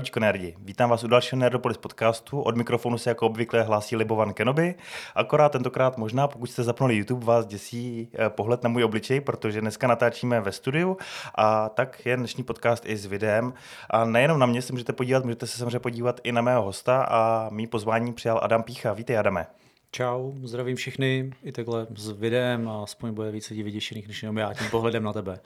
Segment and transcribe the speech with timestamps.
[0.00, 2.40] Zdravíčko nerdi, vítám vás u dalšího Nerdopolis podcastu.
[2.40, 4.74] Od mikrofonu se jako obvykle hlásí Libovan Kenobi.
[5.14, 9.60] Akorát tentokrát možná, pokud jste zapnuli YouTube, vás děsí eh, pohled na můj obličej, protože
[9.60, 10.96] dneska natáčíme ve studiu
[11.34, 13.52] a tak je dnešní podcast i s videem.
[13.90, 17.02] A nejenom na mě se můžete podívat, můžete se samozřejmě podívat i na mého hosta
[17.02, 18.92] a mý pozvání přijal Adam Pícha.
[18.92, 19.59] Vítej Adame.
[19.92, 24.38] Čau, zdravím všechny i takhle s videem a aspoň bude více lidí vyděšených než jenom
[24.38, 25.40] já tím pohledem na tebe.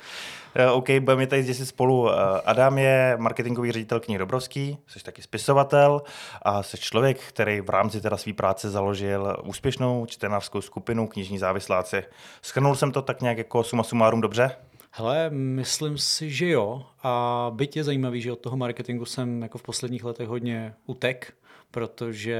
[0.66, 2.00] Uh, OK, budeme tady zděsit spolu.
[2.02, 2.10] Uh,
[2.44, 6.02] Adam je marketingový ředitel knihy Dobrovský, jsi taky spisovatel
[6.42, 12.02] a jsi člověk, který v rámci teda své práce založil úspěšnou čtenářskou skupinu Knižní závisláci.
[12.42, 14.50] Schrnul jsem to tak nějak jako suma sumárum dobře?
[14.90, 16.86] Hele, myslím si, že jo.
[17.02, 21.34] A byť je zajímavý, že od toho marketingu jsem jako v posledních letech hodně utek,
[21.74, 22.38] protože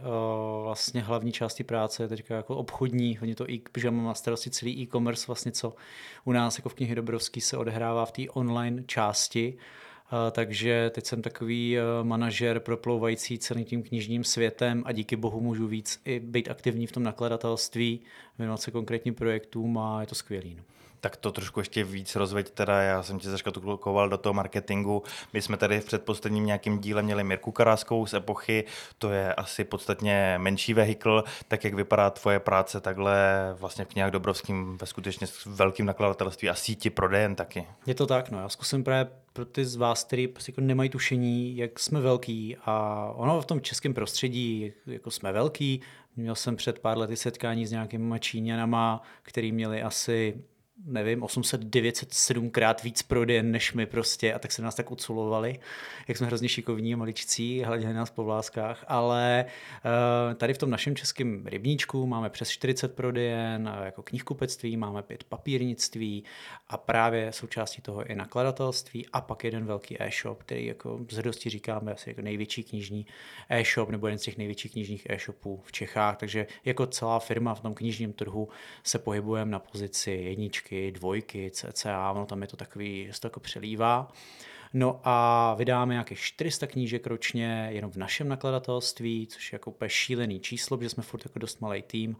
[0.00, 4.14] uh, vlastně hlavní části práce je teďka jako obchodní, hodně to, e, že mám na
[4.14, 5.74] starosti celý e-commerce, vlastně co
[6.24, 11.06] u nás jako v knihy Dobrovský se odehrává v té online části, uh, takže teď
[11.06, 16.20] jsem takový uh, manažer proplouvající celým tím knižním světem a díky bohu můžu víc i
[16.20, 18.00] být aktivní v tom nakladatelství,
[18.38, 20.54] věnovat se konkrétním projektům a je to skvělý.
[20.54, 20.71] No
[21.02, 22.82] tak to trošku ještě víc rozveď, teda.
[22.82, 25.02] Já jsem tě zaškatulkoval do toho marketingu.
[25.32, 28.64] My jsme tady v předposledním nějakém díle měli Mirku Karáskou z Epochy,
[28.98, 33.14] to je asi podstatně menší vehikl, tak jak vypadá tvoje práce takhle
[33.58, 37.66] vlastně v knihách Dobrovským ve skutečně velkým nakladatelství a síti prodejen taky.
[37.86, 38.38] Je to tak, no.
[38.38, 42.56] Já zkusím právě pro ty z vás, kteří prostě jako nemají tušení, jak jsme velký.
[42.64, 45.82] A ono v tom českém prostředí, jako jsme velký,
[46.16, 50.42] Měl jsem před pár lety setkání s nějakými Číňanama, který měli asi
[50.86, 55.58] nevím, 800, 907 krát víc prodejen než my prostě a tak se nás tak uculovali,
[56.08, 59.44] jak jsme hrozně šikovní a maličcí, hleděli nás po vláskách, ale
[59.84, 65.24] uh, tady v tom našem českém rybníčku máme přes 40 prodejen, jako knihkupectví, máme pět
[65.24, 66.24] papírnictví
[66.68, 71.50] a právě součástí toho je nakladatelství a pak jeden velký e-shop, který jako z hrdosti
[71.50, 73.06] říkáme asi jako největší knižní
[73.48, 77.60] e-shop nebo jeden z těch největších knižních e-shopů v Čechách, takže jako celá firma v
[77.60, 78.48] tom knižním trhu
[78.82, 83.26] se pohybujeme na pozici jedničky jedničky, dvojky, cca, ono tam je to takový, se to
[83.26, 84.08] jako přelívá.
[84.74, 89.88] No a vydáme nějakých 400 knížek ročně jenom v našem nakladatelství, což je jako úplně
[89.88, 92.16] šílený číslo, protože jsme furt jako dost malý tým.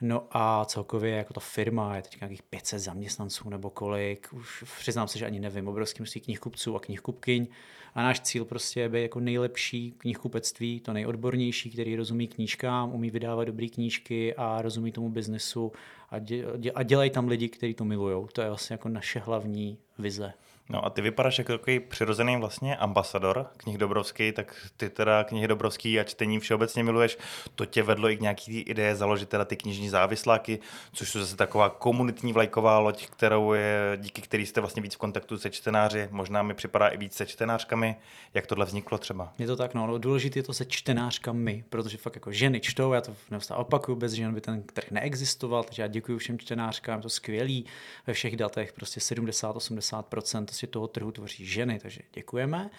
[0.00, 5.08] No a celkově jako ta firma je teď nějakých 500 zaměstnanců nebo kolik, už přiznám
[5.08, 7.46] se, že ani nevím, obrovský množství knihkupců a knihkupkyň.
[7.94, 13.10] A náš cíl prostě je být jako nejlepší knihkupectví, to nejodbornější, který rozumí knížkám, umí
[13.10, 15.72] vydávat dobré knížky a rozumí tomu biznesu
[16.10, 18.26] a, dě, a dělají tam lidi, kteří to milují.
[18.32, 20.32] To je vlastně jako naše hlavní vize.
[20.70, 25.48] No a ty vypadáš jako takový přirozený vlastně ambasador knih Dobrovský, tak ty teda knihy
[25.48, 27.18] Dobrovský a čtení všeobecně miluješ.
[27.54, 30.58] To tě vedlo i k nějaký ideje založit teda ty knižní závisláky,
[30.92, 34.98] což jsou zase taková komunitní vlajková loď, kterou je, díky který jste vlastně víc v
[34.98, 37.96] kontaktu se čtenáři, možná mi připadá i víc se čtenářkami.
[38.34, 39.32] Jak tohle vzniklo třeba?
[39.38, 43.00] Je to tak, no, důležité je to se čtenářkami, protože fakt jako ženy čtou, já
[43.00, 47.08] to neustále opakuju, bez žen by ten trh neexistoval, takže já děkuji všem čtenářkám, to
[47.08, 47.66] skvělý
[48.06, 52.70] ve všech datech, prostě 70-80%, to si toho trhu tvoří ženy, takže děkujeme.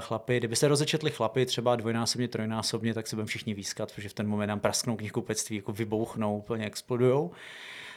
[0.00, 4.14] Chlapy, kdyby se rozečetli chlapy třeba dvojnásobně, trojnásobně, tak se budeme všichni výskat, protože v
[4.14, 7.30] ten moment nám prasknou knihkupectví, jako vybouchnou, úplně explodujou.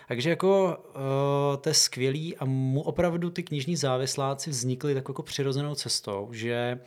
[0.07, 5.23] Takže jako uh, to je skvělý a mu opravdu ty knižní závisláci vznikly tak jako
[5.23, 6.79] přirozenou cestou, že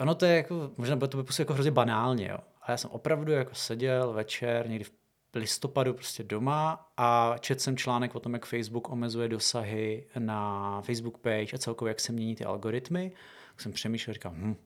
[0.00, 2.38] ono to je jako, možná to by jako hrozně banálně, jo.
[2.62, 4.92] A já jsem opravdu jako seděl večer někdy v
[5.38, 11.18] listopadu prostě doma a četl jsem článek o tom, jak Facebook omezuje dosahy na Facebook
[11.18, 13.12] page a celkově, jak se mění ty algoritmy.
[13.50, 14.56] Tak jsem přemýšlel, říkám, hm,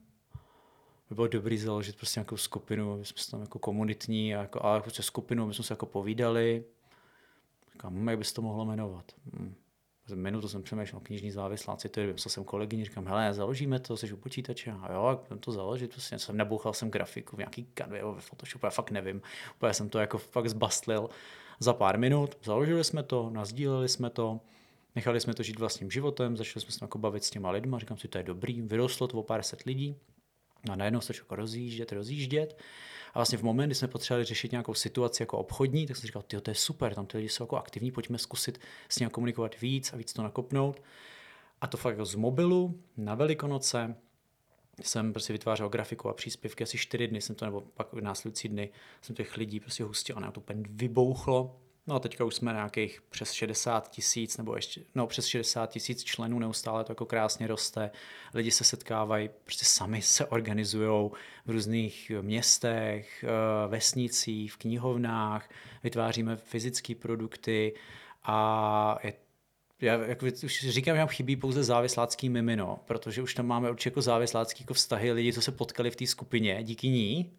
[1.09, 4.81] by bylo dobrý založit prostě nějakou skupinu, my jsme tam jako komunitní, a jako, ale
[4.81, 6.63] prostě skupinu, my jsme se jako povídali.
[7.71, 9.11] Říkám, hm, jak by se to mohlo jmenovat?
[9.39, 9.55] Hm
[10.15, 14.13] minutu jsem přemýšlel knižní závisláci, to je, co jsem kolegyni, říkám, hele, založíme to, jsi
[14.13, 18.05] u počítače, a jo, jak to založit, prostě jsem nebouchal jsem grafiku v nějaký Canvě
[18.05, 19.21] ve Photoshopu, já fakt nevím,
[19.55, 21.09] úplně jsem to jako fakt zbastlil
[21.59, 24.39] za pár minut, založili jsme to, nazdíleli jsme to,
[24.95, 27.97] nechali jsme to žít vlastním životem, začali jsme se jako bavit s těma lidma, říkám
[27.97, 29.95] si, to je dobrý, vyrostlo to o pár set lidí,
[30.71, 32.61] a najednou se jako rozjíždět, rozjíždět.
[33.13, 36.21] A vlastně v moment, kdy jsme potřebovali řešit nějakou situaci jako obchodní, tak jsem říkal,
[36.21, 38.59] ty to je super, tam ty lidi jsou jako aktivní, pojďme zkusit
[38.89, 40.81] s ním komunikovat víc a víc to nakopnout.
[41.61, 43.95] A to fakt jako z mobilu na Velikonoce
[44.81, 48.69] jsem prostě vytvářel grafiku a příspěvky asi čtyři dny jsem to, nebo pak následující dny
[49.01, 51.59] jsem těch lidí prostě hustil a na to úplně vybouchlo.
[51.89, 56.03] No a teďka už jsme nějakých přes 60 tisíc, nebo ještě, no přes 60 tisíc
[56.03, 57.91] členů, neustále to jako krásně roste.
[58.33, 61.09] Lidi se setkávají, prostě sami se organizují
[61.45, 65.49] v různých městech, eh, vesnicích, v knihovnách,
[65.83, 67.73] vytváříme fyzické produkty
[68.23, 69.13] a je
[69.81, 73.87] já jako už říkám, že nám chybí pouze závislácký mimino, protože už tam máme určitě
[73.87, 77.31] jako závislácký jako vztahy lidi, co se potkali v té skupině díky ní.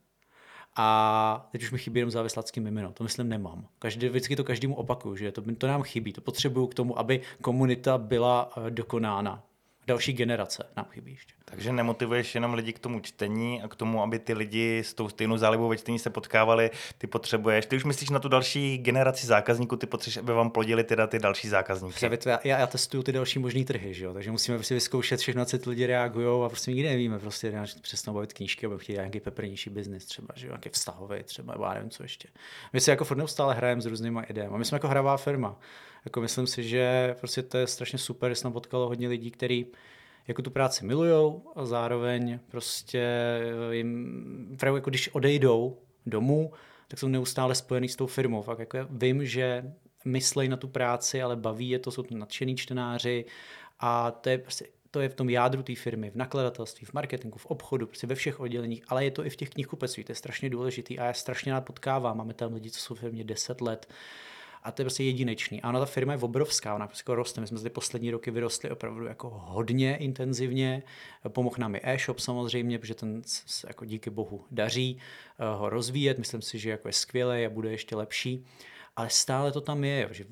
[0.76, 2.92] A teď už mi chybí jenom závislácký mimino.
[2.92, 3.66] To myslím nemám.
[3.78, 6.12] Každý, vždycky to každému opakuju, že to, to nám chybí.
[6.12, 9.42] To potřebuju k tomu, aby komunita byla eh, dokonána
[9.90, 11.34] další generace nám chybí ještě.
[11.44, 15.08] Takže nemotivuješ jenom lidi k tomu čtení a k tomu, aby ty lidi s tou
[15.08, 17.66] stejnou zálibou ve čtení se potkávali, ty potřebuješ.
[17.66, 21.18] Ty už myslíš na tu další generaci zákazníků, ty potřebuješ, aby vám plodili teda ty
[21.18, 22.06] další zákazníky.
[22.26, 24.14] Já, já, já testuju ty další možné trhy, že jo?
[24.14, 27.18] takže musíme prostě vyzkoušet všechno, co ty lidi reagují a prostě nikdy nevíme.
[27.18, 30.50] Prostě přesnou bavit knížky, aby chtěli nějaký peprnější biznis třeba, že jo?
[30.50, 32.28] nějaký vztahový třeba, já nevím co ještě.
[32.72, 34.58] My si jako furt neustále hrajeme s různýma ideemi.
[34.58, 35.58] My jsme jako hravá firma.
[36.04, 39.66] Jako myslím si, že prostě to je strašně super, že jsem potkalo hodně lidí, kteří
[40.28, 43.08] jako tu práci milujou a zároveň prostě
[43.70, 46.52] jim, právě jako když odejdou domů,
[46.88, 48.42] tak jsou neustále spojený s tou firmou.
[48.42, 49.72] Fakt jako vím, že
[50.04, 53.24] myslej na tu práci, ale baví je to, jsou to nadšený čtenáři
[53.80, 57.38] a to je prostě to je v tom jádru té firmy, v nakladatelství, v marketingu,
[57.38, 60.16] v obchodu, prostě ve všech odděleních, ale je to i v těch knihkupectví, to je
[60.16, 62.16] strašně důležitý a já strašně rád potkávám.
[62.16, 63.88] Máme tam lidi, co jsou v firmě 10 let,
[64.62, 65.62] a to je prostě jedinečný.
[65.62, 67.40] A ona ta firma je obrovská, ona prostě roste.
[67.40, 70.82] My jsme zde poslední roky vyrostli opravdu jako hodně intenzivně.
[71.28, 74.98] Pomohl nám i e-shop samozřejmě, protože ten se jako díky bohu daří
[75.38, 76.18] eh, ho rozvíjet.
[76.18, 78.44] Myslím si, že jako je skvělý a bude ještě lepší.
[78.96, 80.24] Ale stále to tam je, že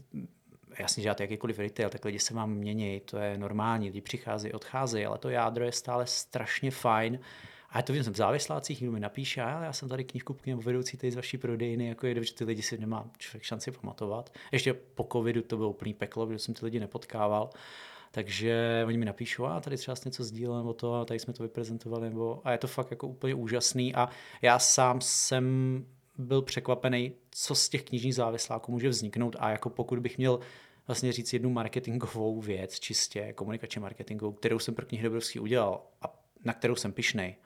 [0.79, 5.07] jasně, že jakýkoliv retail, tak lidi se vám mění, to je normální, lidi přicházejí, odcházejí,
[5.07, 7.21] ale to jádro je stále strašně fajn
[7.71, 10.63] a to vím, jsem v závislácích, někdo mi napíše, ale já jsem tady knihkupky nebo
[10.63, 14.33] vedoucí tady z vaší prodejny, jako je že ty lidi si nemá člověk šanci pamatovat.
[14.53, 17.51] Ještě po covidu to bylo úplný peklo, protože jsem ty lidi nepotkával.
[18.11, 21.43] Takže oni mi napíšou, a tady třeba něco sdílel, nebo to, a tady jsme to
[21.43, 23.95] vyprezentovali, nebo, a je to fakt jako úplně úžasný.
[23.95, 24.09] A
[24.43, 25.87] já sám jsem
[26.19, 30.41] byl překvapený, co z těch knižních závisláků může vzniknout a jako pokud bych měl
[30.87, 36.15] vlastně říct jednu marketingovou věc, čistě komunikačně marketingovou, kterou jsem pro knihy Dobrovský udělal a
[36.45, 37.37] na kterou jsem pišnej,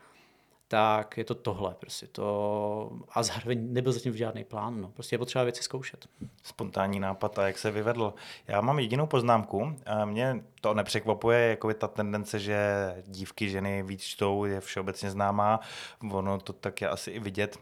[0.73, 1.75] tak je to tohle.
[1.75, 4.81] Prostě to, a zároveň nebyl zatím žádný plán.
[4.81, 4.89] No.
[4.89, 6.07] Prostě je potřeba věci zkoušet.
[6.43, 8.15] Spontánní nápad a jak se vyvedl.
[8.49, 9.77] Já mám jedinou poznámku.
[10.05, 15.61] Mě to nepřekvapuje, jako ta tendence, že dívky, ženy víc čtou, je všeobecně známá.
[16.11, 17.59] Ono to tak je asi i vidět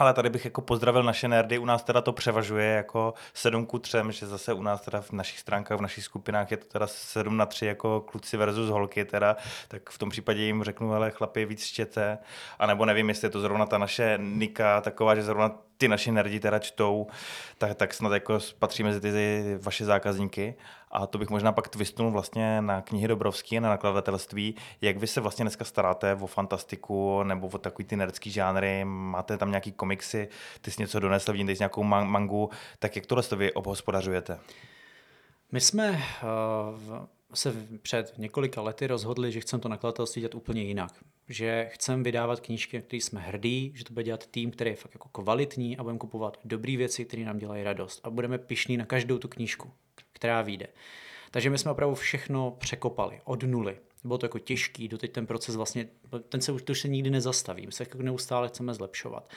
[0.00, 3.78] ale tady bych jako pozdravil naše nerdy, u nás teda to převažuje jako 7 ku
[3.78, 6.86] 3, že zase u nás teda v našich stránkách, v našich skupinách je to teda
[6.86, 9.36] 7 na 3 jako kluci versus holky teda,
[9.68, 12.18] tak v tom případě jim řeknu, ale chlapi víc čtěte,
[12.58, 16.12] a nebo nevím, jestli je to zrovna ta naše Nika taková, že zrovna ty naši
[16.12, 17.06] nerdi teda čtou,
[17.58, 20.54] tak, tak snad jako patří mezi ty vaše zákazníky.
[20.90, 24.54] A to bych možná pak twistnul vlastně na knihy Dobrovský, na nakladatelství.
[24.80, 28.84] Jak vy se vlastně dneska staráte o fantastiku nebo o takový ty nerdský žánry?
[28.84, 30.28] Máte tam nějaký komiksy,
[30.60, 34.38] ty jsi něco donesl, vidím, jsi nějakou mangu, tak jak tohle vy obhospodařujete?
[35.52, 40.92] My jsme uh, se před několika lety rozhodli, že chceme to nakladatelství dělat úplně jinak.
[41.28, 44.76] Že chceme vydávat knížky, na které jsme hrdí, že to bude dělat tým, který je
[44.76, 48.00] fakt jako kvalitní a budeme kupovat dobré věci, které nám dělají radost.
[48.04, 49.70] A budeme pišní na každou tu knížku,
[50.12, 50.66] která vyjde.
[51.30, 53.78] Takže my jsme opravdu všechno překopali od nuly.
[54.04, 55.88] Bylo to jako těžký, doteď ten proces vlastně,
[56.28, 59.28] ten se už, to už se nikdy nezastaví, my se jako neustále chceme zlepšovat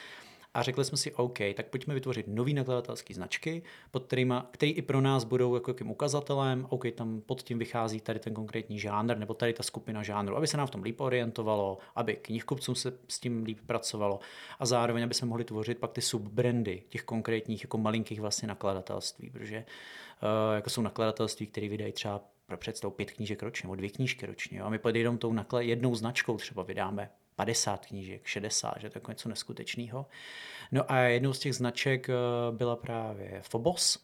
[0.53, 4.81] a řekli jsme si, OK, tak pojďme vytvořit nový nakladatelské značky, pod kterýma, který i
[4.81, 9.17] pro nás budou jako jakým ukazatelem, OK, tam pod tím vychází tady ten konkrétní žánr,
[9.17, 12.93] nebo tady ta skupina žánru, aby se nám v tom líp orientovalo, aby knihkupcům se
[13.07, 14.19] s tím líp pracovalo
[14.59, 19.29] a zároveň, aby jsme mohli tvořit pak ty subbrandy těch konkrétních jako malinkých vlastně nakladatelství,
[19.29, 19.65] protože
[20.55, 24.59] jako jsou nakladatelství, které vydají třeba pro představu pět knížek ročně, nebo dvě knížky ročně.
[24.59, 24.65] Jo?
[24.65, 29.03] A my pod jednou, tou jednou značkou třeba vydáme 50 knížek, 60, že to je
[29.07, 30.05] něco neskutečného.
[30.71, 32.13] No a jednou z těch značek eh,
[32.51, 33.99] byla právě Phobos,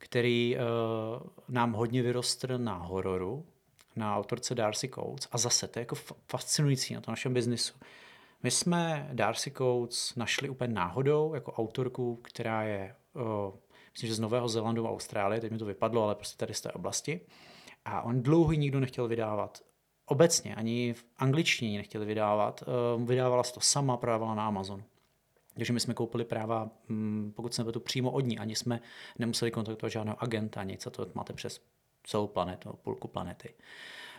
[0.00, 0.62] který uh,
[1.48, 3.46] nám hodně vyrostl na hororu,
[3.96, 5.28] na autorce Darcy Coates.
[5.32, 5.96] A zase, to je jako
[6.28, 7.74] fascinující na tom našem biznisu.
[8.42, 12.94] My jsme Darcy Coates našli úplně náhodou jako autorku, která je,
[14.00, 16.60] myslím, že z Nového Zélandu a Austrálie, teď mi to vypadlo, ale prostě tady z
[16.60, 17.20] té oblasti.
[17.84, 19.62] A on dlouho nikdo nechtěl vydávat
[20.10, 22.62] obecně ani v angličtině nechtěli vydávat.
[22.62, 24.84] Eh, vydávala se to sama, prodávala na Amazon.
[25.54, 28.80] Takže my jsme koupili práva, mm, pokud jsme to přímo od ní, ani jsme
[29.18, 31.60] nemuseli kontaktovat žádného agenta, nic, a to máte přes
[32.04, 33.54] celou planetu, půlku planety.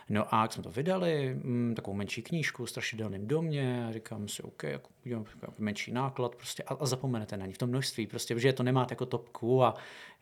[0.08, 4.28] No a jak jsme to vydali, mm, takovou menší knížku v strašidelném domě, a říkám
[4.28, 5.24] si, OK, jako udělám
[5.58, 8.92] menší náklad prostě a, a zapomenete na ní v tom množství, prostě, protože to nemáte
[8.92, 9.74] jako topku a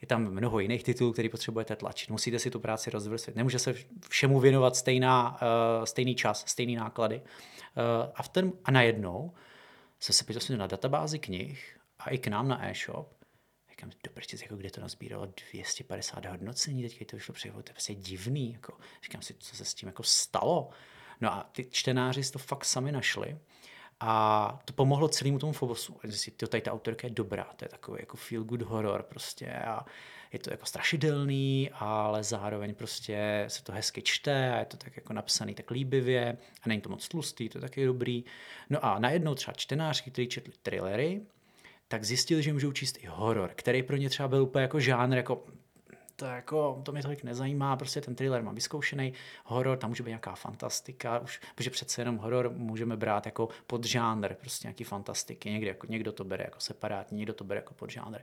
[0.03, 2.11] je tam mnoho jiných titulů, který potřebujete tlačit.
[2.11, 3.37] Musíte si tu práci rozvrstvit.
[3.37, 3.75] Nemůže se
[4.09, 7.21] všemu věnovat stejná, uh, stejný čas, stejný náklady.
[7.21, 9.33] Uh, a, v ten, a najednou
[10.01, 13.20] se se podíval na databázi knih a i k nám na e-shop
[13.81, 17.95] říkám, do jako kde to nazbíralo 250 hodnocení, teďka to vyšlo přijelo, to je prostě
[17.95, 20.71] divný, jako, říkám si, co se s tím jako stalo.
[21.21, 23.39] No a ty čtenáři to fakt sami našli.
[24.01, 26.01] A to pomohlo celému tomu Fobosu.
[26.11, 29.53] Si, to tady ta autorka je dobrá, to je takový jako feel good horror prostě.
[29.53, 29.85] A
[30.33, 34.97] je to jako strašidelný, ale zároveň prostě se to hezky čte a je to tak
[34.97, 38.25] jako napsaný tak líbivě a není to moc tlustý, to je taky dobrý.
[38.71, 41.23] No a najednou třeba čtenáři, kteří četli thrillery,
[41.91, 45.17] tak zjistili, že můžou číst i horor, který pro ně třeba byl úplně jako žánr,
[45.17, 45.45] jako
[46.17, 49.13] to, jako, to mě tolik nezajímá, prostě ten thriller mám vyzkoušený,
[49.45, 54.35] horor, tam může být nějaká fantastika, už, protože přece jenom horor můžeme brát jako podžánr,
[54.35, 58.19] prostě nějaký fantastiky, někde, jako, někdo to bere jako separátní, někdo to bere jako podžánr.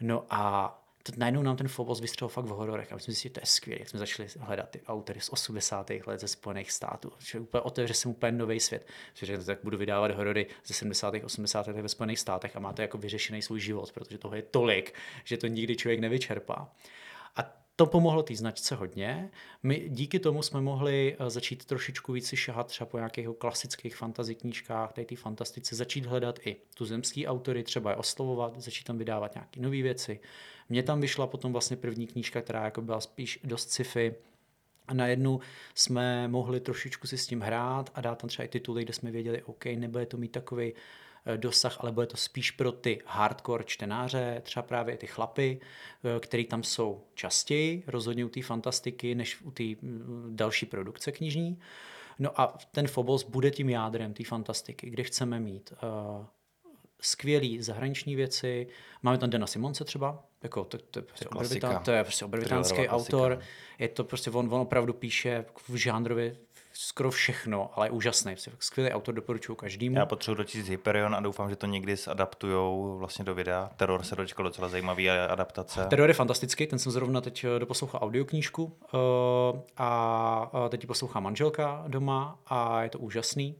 [0.00, 3.30] No a to najednou nám ten Phobos vystřelil fakt v hororech a myslím si, že
[3.30, 5.90] to je skvělé, jak jsme začali hledat ty autory z 80.
[6.06, 7.12] let ze Spojených států.
[7.18, 8.86] Že úplně otevře se úplně nový svět.
[9.14, 11.14] Že tak budu vydávat horory ze 70.
[11.24, 11.66] 80.
[11.66, 14.94] let ve Spojených státech a máte jako vyřešený svůj život, protože toho je tolik,
[15.24, 16.72] že to nikdy člověk nevyčerpá.
[17.36, 19.30] A to pomohlo té značce hodně.
[19.62, 23.96] My díky tomu jsme mohli eh, začít trošičku víc si šahat třeba po nějakých klasických
[23.96, 28.98] fantasy knížkách, tady ty fantastice, začít hledat i tuzemský autory, třeba je oslovovat, začít tam
[28.98, 30.20] vydávat nějaké nové věci.
[30.68, 34.14] Mně tam vyšla potom vlastně první knížka, která jako byla spíš dost sci-fi,
[34.88, 35.40] a najednou
[35.74, 39.10] jsme mohli trošičku si s tím hrát a dát tam třeba i tituly, kde jsme
[39.10, 40.72] věděli, OK, nebude to mít takový
[41.36, 45.60] dosah, ale bude to spíš pro ty hardcore čtenáře, třeba právě ty chlapy,
[46.04, 51.12] eh, který tam jsou častěji, rozhodně u té fantastiky, než u té mm, další produkce
[51.12, 51.58] knižní.
[52.18, 56.26] No a ten Phobos bude tím jádrem té fantastiky, kde chceme mít uh,
[57.00, 58.66] skvělý zahraniční věci.
[59.02, 63.40] Máme tam Dana Simonce třeba, jako to, to, je prostě to je prostě obrovitánský autor.
[63.78, 66.36] Je to prostě, on, on opravdu píše v žánrově
[66.72, 68.34] skoro všechno, ale je úžasný.
[68.58, 69.96] Skvělý autor, doporučuji každému.
[69.96, 73.70] Já potřebuji dočíst Hyperion a doufám, že to někdy zadaptujou vlastně do videa.
[73.76, 75.86] Terror se dočkal docela zajímavý adaptace.
[75.90, 81.20] Terror je fantastický, ten jsem zrovna teď eh, doposlouchal audioknížku uh, a teď ji poslouchá
[81.20, 83.56] manželka doma a je to úžasný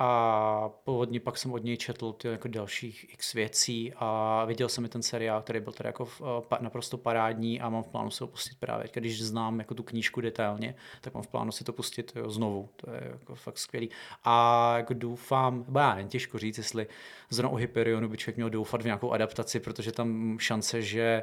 [0.00, 4.84] a původně pak jsem od něj četl ty jako dalších x věcí a viděl jsem
[4.84, 6.08] i ten seriál, který byl tady jako
[6.40, 8.88] pa, naprosto parádní a mám v plánu se ho pustit právě.
[8.92, 12.68] Když znám jako tu knížku detailně, tak mám v plánu si to pustit jo, znovu.
[12.76, 13.90] To je jako fakt skvělý.
[14.24, 16.86] A jako doufám, já jen těžko říct, jestli
[17.30, 21.22] zrovna o Hyperionu by člověk měl doufat v nějakou adaptaci, protože tam šance, že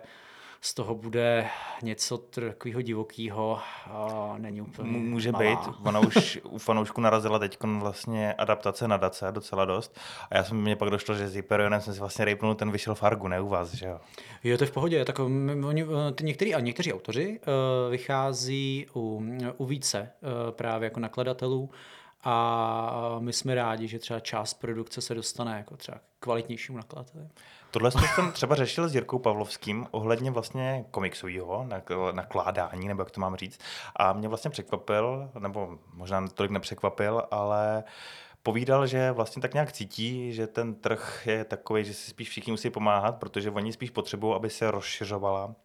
[0.62, 1.48] z toho bude
[1.84, 5.44] něco takového divokého a není úplně Může malá.
[5.44, 5.60] být.
[5.86, 10.00] Ona už u fanoušku narazila teď vlastně adaptace na Dace docela dost.
[10.32, 12.96] A já jsem mě pak došlo, že s Hyperionem jsem si vlastně rejpnul, ten vyšel
[12.96, 14.00] Fargu, ne u vás, že jo?
[14.44, 15.06] Jo, to je v pohodě.
[15.06, 15.86] Tak oni,
[16.16, 19.24] ty některý, a někteří autoři uh, vychází u,
[19.58, 21.70] u více uh, právě jako nakladatelů
[22.26, 27.28] a my jsme rádi, že třeba část produkce se dostane jako třeba kvalitnějšímu nakladateli.
[27.72, 31.68] Tohle jsem třeba řešil s Jirkou Pavlovským ohledně vlastně komiksového
[32.12, 33.60] nakládání, nebo jak to mám říct.
[33.96, 37.84] A mě vlastně překvapil, nebo možná tolik nepřekvapil, ale
[38.44, 42.52] povídal, že vlastně tak nějak cítí, že ten trh je takový, že si spíš všichni
[42.52, 45.56] musí pomáhat, protože oni spíš potřebují, aby se rozšiřovala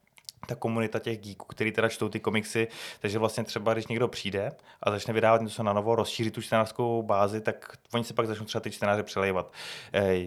[0.46, 2.68] ta komunita těch geeků, který teda čtou ty komiksy,
[3.00, 7.02] takže vlastně třeba, když někdo přijde a začne vydávat něco na novo, rozšířit tu čtenářskou
[7.02, 9.52] bázi, tak oni se pak začnou třeba ty čtenáře přelejvat.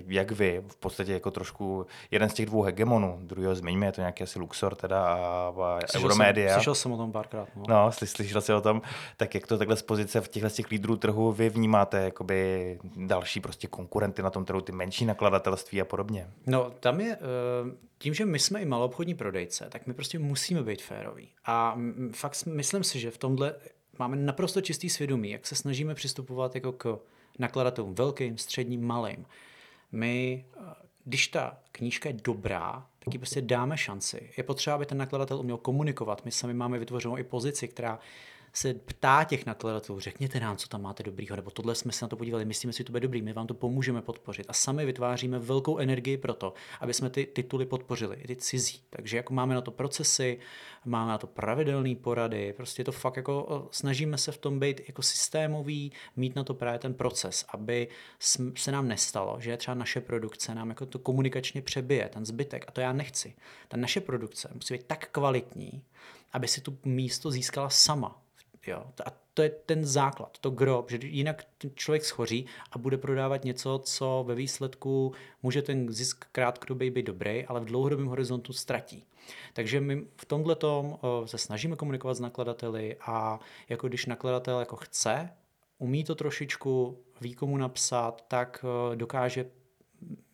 [0.07, 4.01] Jak vy, v podstatě jako trošku jeden z těch dvou hegemonů, druhého zmiňme, je to
[4.01, 6.49] nějaký asi Luxor teda a, a slyšel Euromedia.
[6.49, 7.49] Jsem, slyšel jsem o tom párkrát.
[7.55, 8.81] No, no slyšel jsi o tom,
[9.17, 13.39] tak jak to takhle z pozice v těchto těch lídrů trhu vy vnímáte jakoby další
[13.39, 16.27] prostě konkurenty na tom trhu, ty menší nakladatelství a podobně?
[16.47, 20.63] No, tam je, uh tím, že my jsme i maloobchodní prodejce, tak my prostě musíme
[20.63, 21.29] být féroví.
[21.45, 21.79] A
[22.11, 23.55] fakt myslím si, že v tomhle
[23.99, 26.99] máme naprosto čistý svědomí, jak se snažíme přistupovat jako k
[27.39, 29.25] nakladatelům velkým, středním, malým.
[29.91, 30.59] My, eh,
[31.05, 34.29] když ta knížka je dobrá, tak ji prostě dáme šanci.
[34.37, 36.25] Je potřeba, aby ten nakladatel uměl komunikovat.
[36.25, 37.99] My sami máme vytvořenou i pozici, která
[38.53, 42.09] se ptá těch nakladatelů, řekněte nám, co tam máte dobrýho, nebo tohle jsme se na
[42.09, 44.45] to podívali, myslíme si, že to bude dobrý, my vám to pomůžeme podpořit.
[44.49, 48.79] A sami vytváříme velkou energii pro to, aby jsme ty tituly podpořili, ty cizí.
[48.89, 50.39] Takže jako máme na to procesy,
[50.85, 55.01] máme na to pravidelné porady, prostě to fakt jako snažíme se v tom být jako
[55.01, 57.87] systémový, mít na to právě ten proces, aby
[58.55, 62.65] se nám nestalo, že třeba naše produkce nám jako to komunikačně přebije, ten zbytek.
[62.67, 63.35] A to já nechci.
[63.67, 65.83] Ta naše produkce musí být tak kvalitní,
[66.33, 68.22] aby si tu místo získala sama
[68.67, 68.83] Jo?
[69.05, 71.43] A to je ten základ, to grob, že jinak
[71.75, 77.45] člověk schoří a bude prodávat něco, co ve výsledku může ten zisk krátkodobě být dobrý,
[77.45, 79.05] ale v dlouhodobém horizontu ztratí.
[79.53, 83.39] Takže my v tomhle tom se snažíme komunikovat s nakladateli a
[83.69, 85.29] jako když nakladatel jako chce,
[85.77, 88.65] umí to trošičku, ví komu napsat, tak
[88.95, 89.45] dokáže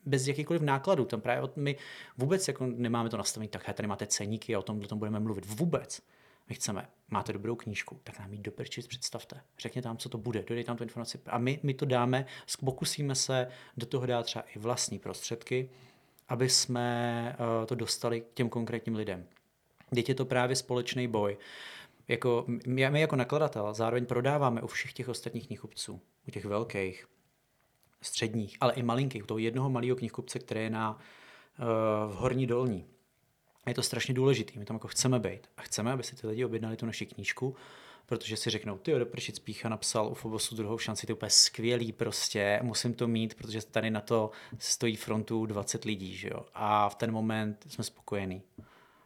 [0.04, 1.04] bez jakýkoliv nákladů.
[1.04, 1.76] Tam právě my
[2.18, 5.20] vůbec jako nemáme to nastavení, tak tady máte ceníky a o tom, o tom budeme
[5.20, 5.46] mluvit.
[5.46, 6.02] Vůbec.
[6.50, 9.40] My chceme, máte dobrou knížku, tak nám ji doprčit představte.
[9.58, 11.20] Řekněte tam, co to bude, dodejte tam tu informaci.
[11.26, 12.26] A my, my to dáme,
[12.64, 15.70] pokusíme se do toho dát třeba i vlastní prostředky,
[16.28, 19.26] aby jsme uh, to dostali k těm konkrétním lidem.
[19.94, 21.38] Teď je to právě společný boj.
[22.08, 27.06] Jako, my, my jako nakladatel zároveň prodáváme u všech těch ostatních knihkupců, u těch velkých,
[28.02, 32.46] středních, ale i malinkých, u toho jednoho malého knihkupce, který je na, uh, v Horní
[32.46, 32.86] Dolní.
[33.64, 36.26] A je to strašně důležité, my tam jako chceme být a chceme, aby si ty
[36.26, 37.56] lidi objednali tu naši knížku,
[38.06, 41.92] protože si řeknou, ty Dopršic Pícha napsal u Fobosu druhou šanci, to je úplně skvělý
[41.92, 46.46] prostě, musím to mít, protože tady na to stojí frontu 20 lidí, že jo?
[46.54, 48.42] A v ten moment jsme spokojení.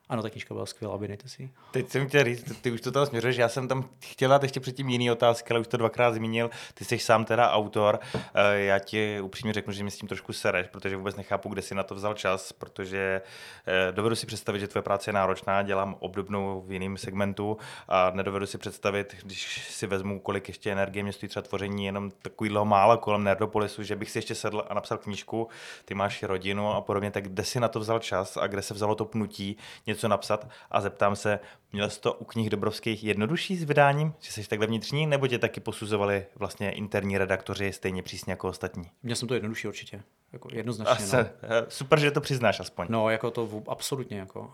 [0.08, 3.06] Ano, ta knižka byla skvělá, objednejte si Teď jsem chtěl říct, ty už to tam
[3.06, 6.50] směřuješ, já jsem tam chtěl dát ještě předtím jiný otázky, ale už to dvakrát zmínil.
[6.74, 10.32] Ty jsi sám teda autor, eh, já ti upřímně řeknu, že mi s tím trošku
[10.32, 13.22] sereš, protože vůbec nechápu, kde si na to vzal čas, protože
[13.66, 17.56] eh, dovedu si představit, že tvoje práce je náročná, dělám obdobnou v jiném segmentu
[17.88, 22.10] a nedovedu si představit, když si vezmu, kolik ještě energie mě stojí třeba tvoření jenom
[22.10, 25.48] takovýhle málo kolem Nerdopolisu, že bych si ještě sedl a napsal knížku,
[25.84, 28.74] ty máš rodinu a podobně, tak kde si na to vzal čas a kde se
[28.74, 29.56] vzalo to pnutí
[29.94, 31.40] něco napsat a zeptám se,
[31.72, 35.38] měl jsi to u knih Dobrovských jednodušší s vydáním, že jsi takhle vnitřní, nebo tě
[35.38, 38.84] taky posuzovali vlastně interní redaktoři stejně přísně jako ostatní?
[39.02, 41.06] Měl jsem to jednodušší určitě, jako jednoznačně.
[41.06, 41.48] se, no.
[41.48, 42.86] Eh, super, že to přiznáš aspoň.
[42.90, 44.18] No, jako to v, absolutně.
[44.18, 44.40] Jako.
[44.40, 44.46] Uh,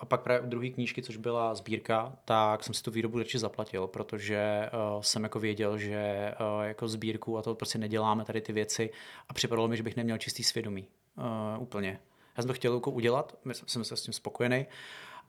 [0.00, 3.38] a pak právě u druhé knížky, což byla sbírka, tak jsem si tu výrobu radši
[3.38, 8.40] zaplatil, protože uh, jsem jako věděl, že uh, jako sbírku a to prostě neděláme tady
[8.40, 8.90] ty věci
[9.28, 10.86] a připadalo mi, že bych neměl čistý svědomí.
[11.18, 11.98] Uh, úplně.
[12.36, 14.66] Já jsem to chtěl jako udělat, jsem se s tím spokojený.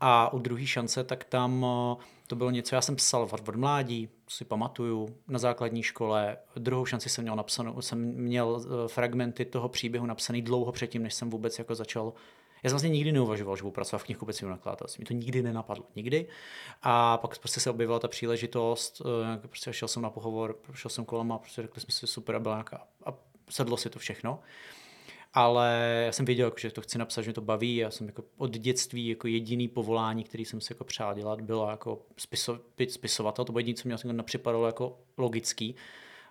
[0.04, 4.10] A u druhé šance, tak tam eh, to bylo něco, já jsem psal od mládí,
[4.28, 6.38] si pamatuju, na základní škole.
[6.56, 11.14] Druhou šanci jsem měl napsanou, jsem měl eh, fragmenty toho příběhu napsaný dlouho předtím, než
[11.14, 12.14] jsem vůbec jako začal
[12.64, 15.02] já jsem vlastně nikdy neuvažoval, že budu pracovat v knihkupectví nakladatelství.
[15.02, 15.86] Mě to nikdy nenapadlo.
[15.96, 16.28] Nikdy.
[16.82, 19.02] A pak prostě se objevila ta příležitost,
[19.36, 22.36] eh, prostě šel jsem na pohovor, šel jsem kolem a prostě řekli jsme si super
[22.36, 23.14] a byla nějaká, a
[23.50, 24.40] sedlo si to všechno
[25.34, 27.76] ale já jsem věděl, že to chci napsat, že mě to baví.
[27.76, 31.70] Já jsem jako od dětství jako jediný povolání, který jsem si jako přál dělat, bylo
[31.70, 33.46] jako spiso, být spisovatel.
[33.46, 35.76] To bylo jediné, co mě vlastně připadalo jako logický.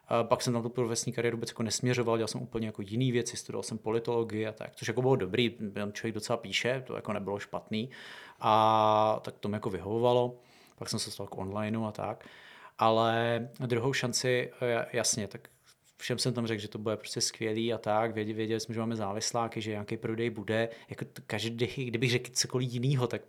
[0.08, 3.12] A pak jsem tam tu profesní kariéru vůbec jako nesměřoval, dělal jsem úplně jako jiný
[3.12, 5.56] věci, studoval jsem politologii a tak, což jako bylo dobrý,
[5.92, 7.90] člověk docela píše, to jako nebylo špatný
[8.40, 10.36] a tak to mi jako vyhovovalo.
[10.78, 12.26] Pak jsem se stal k onlineu a tak.
[12.78, 14.52] Ale druhou šanci,
[14.92, 15.48] jasně, tak
[16.00, 18.80] všem jsem tam řekl, že to bude prostě skvělý a tak, věděli, věděli jsme, že
[18.80, 23.22] máme závisláky, že nějaký prodej bude, jako každý, kdybych řekl cokoliv jiného, tak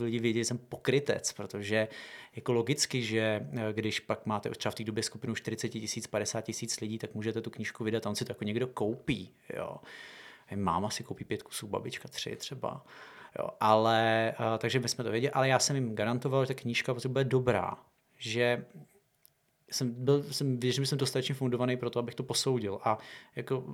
[0.00, 1.88] lidi věděli, že jsem pokrytec, protože
[2.36, 6.40] jako logicky, že eh, když pak máte třeba v té době skupinu 40 tisíc, 50
[6.40, 9.76] tisíc lidí, tak můžete tu knížku vydat a on si to jako někdo koupí, jo.
[10.54, 12.84] Máma si koupí pět kusů, babička tři třeba.
[13.38, 16.60] Jo, ale, uh, takže my jsme to věděli, ale já jsem jim garantoval, že ta
[16.60, 17.76] knížka prostě bude dobrá,
[18.18, 18.66] že
[19.70, 22.80] jsem, byl, jsem, věřím, že jsem dostatečně fundovaný pro to, abych to posoudil.
[22.84, 22.98] A
[23.36, 23.64] jako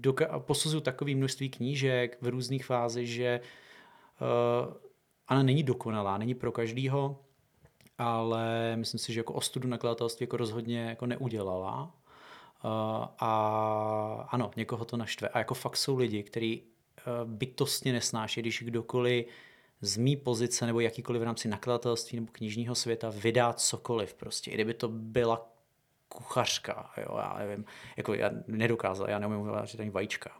[0.00, 3.40] doka- posuzuju takové množství knížek v různých fázích, že
[4.20, 4.74] uh,
[5.28, 7.24] Ana není dokonalá, není pro každýho,
[7.98, 11.94] ale myslím si, že jako ostudu nakladatelství jako rozhodně jako neudělala.
[12.64, 12.70] Uh,
[13.18, 15.28] a ano, někoho to naštve.
[15.28, 19.26] A jako fakt jsou lidi, kteří uh, bytostně nesnáší, když kdokoliv
[19.82, 24.50] z mý pozice nebo jakýkoliv v rámci nakladatelství nebo knižního světa vydát cokoliv prostě.
[24.50, 25.48] I kdyby to byla
[26.08, 27.64] kuchařka, jo, já nevím,
[27.96, 30.30] jako já nedokázal, já neumím uvařit ani vajíčka.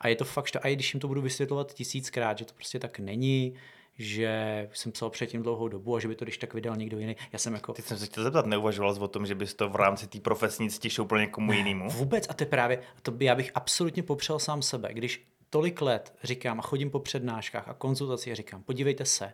[0.00, 2.78] A je to fakt, že a když jim to budu vysvětlovat tisíckrát, že to prostě
[2.78, 3.54] tak není,
[3.98, 7.16] že jsem psal předtím dlouhou dobu a že by to když tak vydal někdo jiný.
[7.32, 7.72] Já jsem jako...
[7.72, 10.20] Teď jsem se chtěl zeptat, neuvažoval jsi o tom, že bys to v rámci té
[10.20, 11.90] profesní cti šel pro někomu jinému?
[11.90, 15.82] Vůbec a to je právě, to by, já bych absolutně popřel sám sebe, když tolik
[15.82, 19.32] let říkám a chodím po přednáškách a konzultacích a říkám, podívejte se,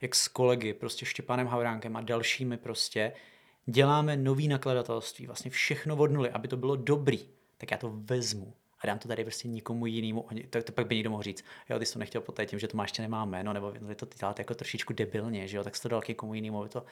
[0.00, 3.12] jak s kolegy, prostě Štěpánem Havránkem a dalšími prostě
[3.66, 7.20] děláme nový nakladatelství, vlastně všechno od nuly, aby to bylo dobrý,
[7.58, 10.28] tak já to vezmu a dám to tady prostě nikomu jinému.
[10.50, 12.68] Tak to pak by někdo mohl říct, jo, ty jsi to nechtěl poté tím, že
[12.68, 15.76] to má ještě nemá jméno, nebo vy to děláte jako trošičku debilně, že jo, tak
[15.76, 16.84] jsi to dal někomu jinému, to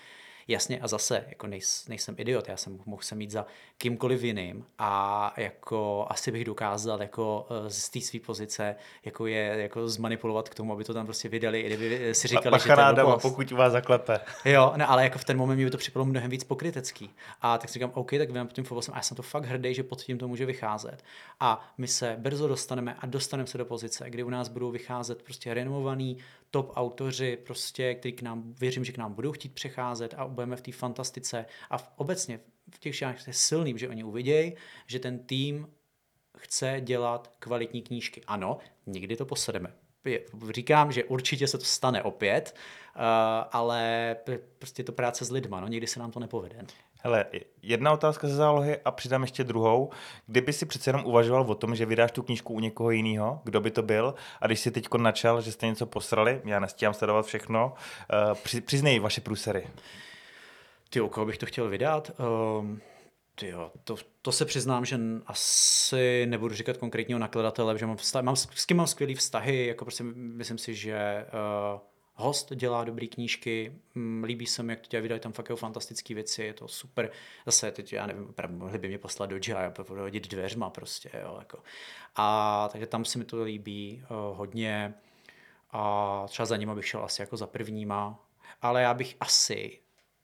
[0.49, 3.47] Jasně a zase, jako nejs, nejsem idiot, já jsem mohl se mít za
[3.79, 9.55] kýmkoliv jiným a jako asi bych dokázal jako eh, z té své pozice jako je
[9.59, 13.11] jako zmanipulovat k tomu, aby to tam prostě vydali, i kdyby si říkali, že to
[13.11, 14.21] je pokud vás zaklepe.
[14.45, 17.11] Jo, ne, ale jako v ten moment mi by to připadalo mnohem víc pokrytecký.
[17.41, 19.45] A tak si říkám, OK, tak vím pod tím Fobosem a já jsem to fakt
[19.45, 21.05] hrdý, že pod tím to může vycházet.
[21.41, 25.23] A my se brzo dostaneme a dostaneme se do pozice, kdy u nás budou vycházet
[25.23, 26.19] prostě renomovaný
[26.51, 30.57] top autoři, prostě, který k nám, věřím, že k nám budou chtít přecházet a budeme
[30.57, 32.41] v té fantastice a v, obecně
[32.75, 34.55] v těch šánách je silný, že oni uvidějí,
[34.87, 35.69] že ten tým
[36.39, 38.23] chce dělat kvalitní knížky.
[38.27, 39.73] Ano, někdy to posedeme.
[40.51, 42.55] Říkám, že určitě se to stane opět,
[42.97, 43.03] uh,
[43.53, 44.17] ale
[44.59, 46.57] prostě je to práce s lidma, no, někdy se nám to nepovede.
[47.03, 47.25] Hele,
[47.63, 49.91] jedna otázka ze zálohy a přidám ještě druhou.
[50.27, 53.61] Kdyby si přece jenom uvažoval o tom, že vydáš tu knížku u někoho jiného, kdo
[53.61, 57.27] by to byl, a když si teď načal, že jste něco posrali, já nestíhám sledovat
[57.27, 59.67] všechno, uh, při, přiznej vaše průsery.
[60.91, 62.11] Ty, u koho bych to chtěl vydat?
[62.61, 62.81] Um,
[63.35, 68.37] tyjo, to, to se přiznám, že asi nebudu říkat konkrétního nakladatele, že mám, vztah, mám
[68.37, 71.27] s kým mám skvělý vztahy, jako prostě myslím si, že
[71.75, 71.81] uh,
[72.15, 76.15] host dělá dobré knížky, mm, líbí se mi, jak to dělá, vydají tam fakt fantastické
[76.15, 77.11] věci, je to super.
[77.47, 81.37] Zase teď, já nevím, opravdu mohli by mě poslat do Jaya, hodit dveřma prostě, jo,
[81.39, 81.59] jako.
[82.17, 84.95] A takže tam se mi to líbí uh, hodně
[85.71, 88.19] a třeba za nima bych šel asi jako za prvníma,
[88.63, 89.79] ale já bych asi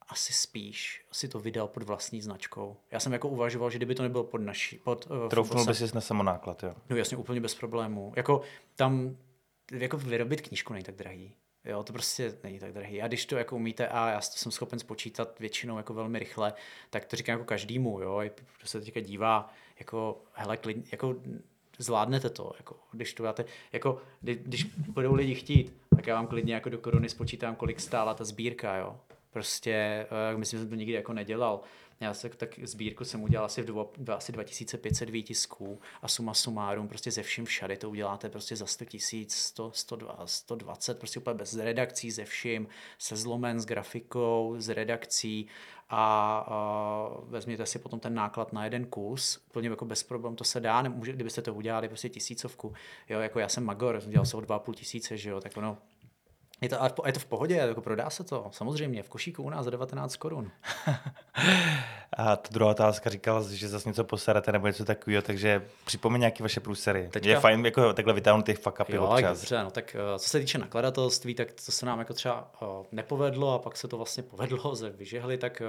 [0.09, 2.77] asi spíš si to vydal pod vlastní značkou.
[2.91, 4.79] Já jsem jako uvažoval, že kdyby to nebylo pod naší...
[4.79, 6.75] Pod, uh, Troufnul by si na samonáklad, jo?
[6.91, 8.13] No jasně, úplně bez problémů.
[8.17, 8.41] Jako
[8.77, 9.17] tam,
[9.73, 11.35] jako vyrobit knížku není tak drahý.
[11.65, 13.03] Jo, to prostě není tak drahý.
[13.03, 16.55] A když to jako umíte a já to jsem schopen spočítat většinou jako velmi rychle,
[16.91, 18.23] tak to říkám jako každému, jo,
[18.59, 21.15] kdo se teďka dívá, jako, hele, klidně, jako
[21.79, 26.55] zvládnete to, jako, když to dáte, jako, když budou lidi chtít, tak já vám klidně
[26.55, 29.01] jako do koruny spočítám, kolik stála ta sbírka, jo.
[29.33, 31.61] Prostě, uh, myslím, že jsem to nikdy jako nedělal.
[32.01, 36.89] Já se tak sbírku jsem udělal asi v dvo, asi 2500 výtisků a suma sumárum
[36.89, 41.35] prostě ze vším všady to uděláte prostě za 100 tisíc, 100, 102, 120, prostě úplně
[41.35, 42.69] bez redakcí ze vším,
[42.99, 45.49] se zlomen, s grafikou, s redakcí
[45.89, 50.45] a, a vezměte si potom ten náklad na jeden kus, úplně jako bez problém, to
[50.45, 52.73] se dá, nemůže, kdybyste to udělali prostě tisícovku,
[53.09, 55.79] jo, jako já jsem magor, dělal jsem o 2,5 tisíce, že jo, tak ono,
[56.63, 59.65] je to, je to v pohodě, jako prodá se to, samozřejmě, v košíku u nás
[59.65, 60.51] za 19 korun.
[62.17, 66.43] a ta druhá otázka říkala, že zase něco poserete nebo něco takového, takže připomeň nějaké
[66.43, 67.09] vaše průsery.
[67.13, 67.29] Teďka...
[67.29, 69.41] Je fajn jako takhle vytáhnout těch fuck upy občas.
[69.41, 72.87] Dobře, no tak eh, co se týče nakladatelství, tak to se nám jako třeba uh,
[72.93, 75.63] nepovedlo a pak se to vlastně povedlo, ze vyžehli, tak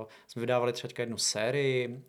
[0.00, 2.04] uh, jsme vydávali třeba jednu sérii,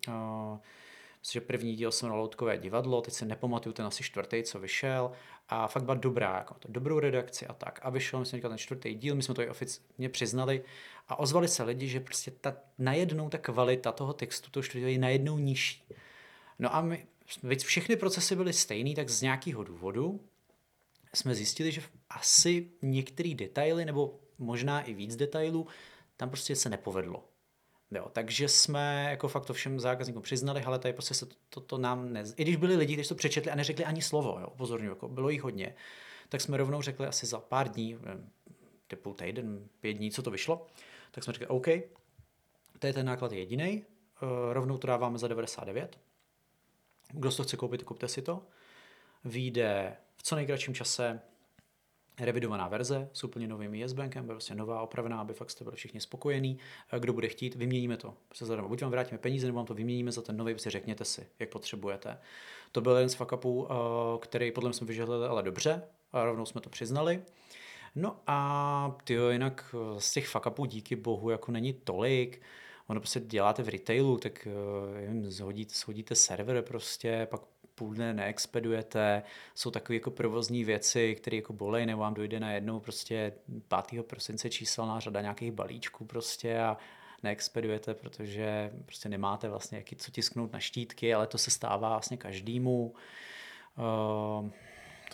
[1.32, 5.12] že první díl jsem na Loutkové divadlo, teď si nepamatuju ten asi čtvrtý, co vyšel
[5.50, 7.80] a fakt byla dobrá, jako to dobrou redakci a tak.
[7.84, 10.64] A vyšel, myslím, ten čtvrtý díl, my jsme to i oficiálně přiznali
[11.08, 15.00] a ozvali se lidi, že prostě ta, najednou ta kvalita toho textu, to čtvrtý je
[15.00, 15.84] najednou nižší.
[16.60, 17.08] No a my,
[17.58, 20.20] všechny procesy byly stejný, tak z nějakého důvodu
[21.14, 25.68] jsme zjistili, že asi některé detaily, nebo možná i víc detailů,
[26.18, 27.24] tam prostě se nepovedlo.
[27.92, 31.62] Jo, takže jsme jako fakt to všem zákazníkům přiznali, ale tady prostě se to, to,
[31.62, 32.24] to nám ne...
[32.38, 35.30] I když byli lidi, kteří to přečetli a neřekli ani slovo, jo, upozorňuji, jako bylo
[35.30, 35.76] jich hodně,
[36.30, 37.98] tak jsme rovnou řekli asi za pár dní,
[38.88, 40.68] typu týden, pět dní, co to vyšlo,
[41.12, 41.68] tak jsme řekli, OK,
[42.80, 46.00] to je ten náklad jediný, eh, rovnou to dáváme za 99.
[47.14, 48.44] Kdo to chce koupit, kupte si to.
[49.24, 51.22] Vyjde v co nejkratším čase
[52.26, 56.58] revidovaná verze s úplně novým ISBankem, prostě nová, opravená, aby fakt jste byli všichni spokojení.
[57.00, 58.14] Kdo bude chtít, vyměníme to.
[58.28, 58.70] Prostě zadarmo.
[58.70, 61.50] Buď vám vrátíme peníze, nebo vám to vyměníme za ten nový, prostě řekněte si, jak
[61.50, 62.18] potřebujete.
[62.72, 63.34] To byl jeden z fuck
[64.20, 67.22] který podle mě jsme vyžadovali ale dobře, a rovnou jsme to přiznali.
[67.96, 72.42] No a ty jinak eh, z těch fuck díky bohu jako není tolik.
[72.88, 77.42] Ono prostě děláte v retailu, tak eh, zhodíte, shodíte server prostě, pak
[77.82, 79.24] půl dne neexpedujete,
[79.56, 83.34] jsou takové jako provozní věci, které jako bolej, nebo vám dojde na jednou prostě
[83.90, 84.06] 5.
[84.06, 86.78] prosince číselná řada nějakých balíčků prostě a
[87.24, 92.18] neexpedujete, protože prostě nemáte vlastně jaký, co tisknout na štítky, ale to se stává vlastně
[92.18, 92.94] každému.
[93.78, 94.50] Uh,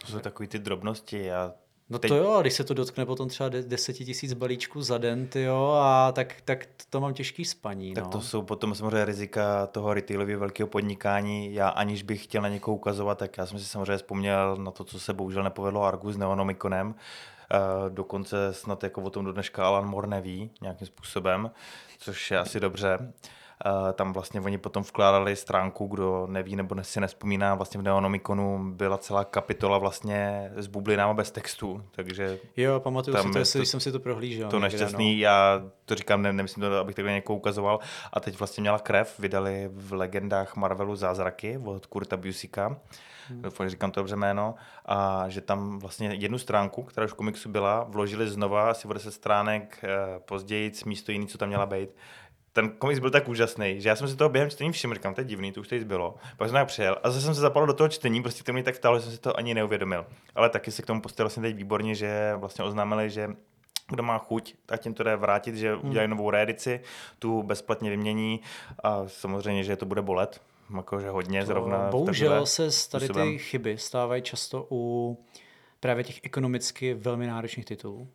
[0.01, 1.23] to jsou takové ty drobnosti.
[1.23, 1.53] Já
[1.89, 2.09] No Teď...
[2.09, 6.11] to jo, když se to dotkne potom třeba 10 tisíc balíčků za den, jo, a
[6.11, 7.93] tak, tak to mám těžký spaní.
[7.93, 8.09] Tak no.
[8.09, 11.53] to jsou potom samozřejmě rizika toho retailově velkého podnikání.
[11.53, 14.83] Já aniž bych chtěl na někoho ukazovat, tak já jsem si samozřejmě vzpomněl na to,
[14.83, 16.87] co se bohužel nepovedlo Argu s Neonomikonem.
[16.87, 21.51] Uh, dokonce snad jako o tom do dneška Alan Moore neví nějakým způsobem,
[21.97, 22.97] což je asi dobře.
[22.99, 23.07] Uh,
[23.93, 28.97] tam vlastně oni potom vkládali stránku, kdo neví nebo si nespomíná, vlastně v Neonomikonu byla
[28.97, 32.39] celá kapitola vlastně s bublinama bez textu, takže...
[32.57, 34.49] Jo, pamatuju si to, jestli, když jsem si to prohlížel.
[34.49, 35.21] To nešťastný, no.
[35.21, 37.79] já to říkám, ne, nemyslím to, abych takhle někoho ukazoval,
[38.13, 42.77] a teď vlastně měla krev, vydali v legendách Marvelu Zázraky od Kurta Busika,
[43.27, 43.41] hmm.
[43.41, 47.15] doufám, že říkám to dobře jméno, a že tam vlastně jednu stránku, která už v
[47.15, 49.87] komiksu byla, vložili znova asi o 10 stránek eh,
[50.19, 51.89] později, místo jiný, co tam měla být
[52.57, 55.21] ten komiks byl tak úžasný, že já jsem si toho během čtení všiml, říkám, to
[55.21, 56.15] je divný, to už tady bylo.
[56.37, 58.75] Pak jsem přijel a zase jsem se zapal do toho čtení, prostě to mi tak
[58.75, 60.05] stalo, že jsem si to ani neuvědomil.
[60.35, 63.29] Ale taky se k tomu postavil vlastně teď výborně, že vlastně oznámili, že
[63.89, 65.89] kdo má chuť, tak tím to jde vrátit, že hmm.
[65.89, 66.81] udělají novou reedici,
[67.19, 68.39] tu bezplatně vymění
[68.83, 70.41] a samozřejmě, že to bude bolet,
[70.75, 71.89] jakože hodně zrovna.
[71.91, 75.17] Bohužel se tady ty chyby stávají často u
[75.79, 78.07] právě těch ekonomicky velmi náročných titulů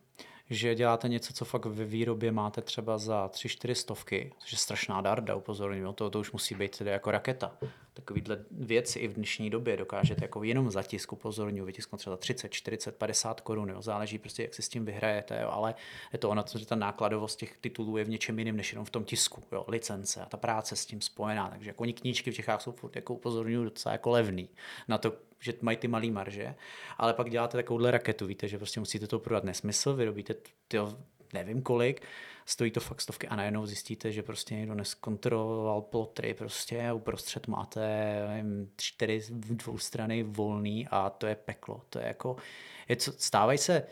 [0.53, 5.01] že děláte něco, co fakt ve výrobě máte třeba za 3-4 stovky, což je strašná
[5.01, 7.53] darda, upozorňuji, to, to už musí být tedy jako raketa.
[7.95, 12.49] Takovýhle věci i v dnešní době dokážete jako jenom za tisk, upozorňuji, vytisknout třeba 30,
[12.49, 13.83] 40, 50 korun, jo.
[13.83, 15.49] záleží prostě, jak si s tím vyhrajete, jo.
[15.51, 15.75] ale
[16.13, 18.91] je to ono, že ta nákladovost těch titulů je v něčem jiném než jenom v
[18.91, 19.65] tom tisku, jo.
[19.69, 23.15] licence a ta práce s tím spojená, takže jako knížky v Čechách jsou furt jako
[23.15, 24.49] upozorňuji docela jako levný
[24.89, 26.55] na to, že mají ty malý marže,
[26.99, 30.35] ale pak děláte takovouhle raketu, víte, že prostě musíte to prodat nesmysl, vyrobíte
[30.69, 30.97] tyjo,
[31.33, 32.03] nevím kolik,
[32.47, 37.83] stojí to fakt stovky a najednou zjistíte, že prostě někdo neskontroloval plotry prostě uprostřed máte
[38.77, 41.83] čtyři dvou strany volný a to je peklo.
[41.91, 42.37] To je jako,
[42.89, 43.87] je co, stávají se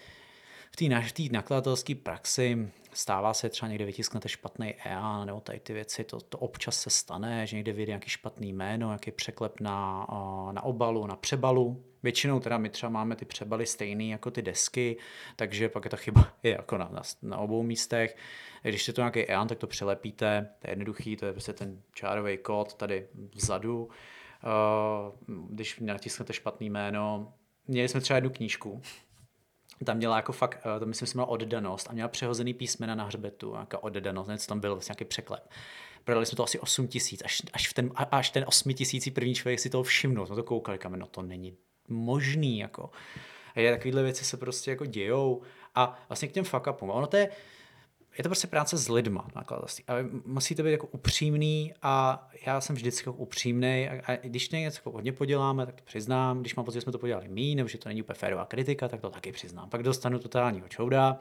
[0.71, 0.77] v
[1.13, 6.21] té nakladatelské praxi stává se třeba někde vytisknete špatný EA nebo tady ty věci, to,
[6.21, 10.07] to občas se stane, že někde vyjde nějaký špatný jméno, nějaký překlep na,
[10.53, 11.85] na obalu, na přebalu.
[12.03, 14.97] Většinou teda my třeba máme ty přebaly stejný jako ty desky,
[15.37, 18.17] takže pak je ta chyba je jako na, na, na obou místech.
[18.63, 21.83] Když je to nějaký EAN, tak to přelepíte, to je jednoduchý, to je prostě ten
[21.95, 23.89] čárový kód tady vzadu.
[25.49, 27.35] Když natisknete špatný jméno,
[27.67, 28.83] měli jsme třeba jednu knížku,
[29.85, 33.05] tam měla jako fakt, eh, to myslím, že měla oddanost a měla přehozený písmena na
[33.05, 35.51] hřbetu, nějaká oddanost, něco tam bylo, vlastně nějaký překlep.
[36.05, 39.61] Prodali jsme to asi 8 tisíc, až, až, ten, až ten 8 tisící první člověk
[39.61, 41.57] si toho všimnul, jsme to koukali, kam, no to není
[41.89, 42.91] možný, jako.
[43.55, 45.43] A je, takovéhle věci se prostě jako dějou
[45.75, 46.91] a vlastně k těm fuck upům.
[46.91, 47.29] Ono to je,
[48.19, 49.85] je to prostě práce s lidma nakladatelství.
[49.89, 49.93] A
[50.25, 54.91] musíte být jako upřímný a já jsem vždycky jako upřímný a, a když něco jako
[54.91, 56.41] hodně poděláme, tak to přiznám.
[56.41, 58.89] Když mám pocit, že jsme to podělali mý, nebo že to není úplně férová kritika,
[58.89, 59.71] tak to taky přiznám.
[59.71, 61.19] Pak dostanu totálního čouda,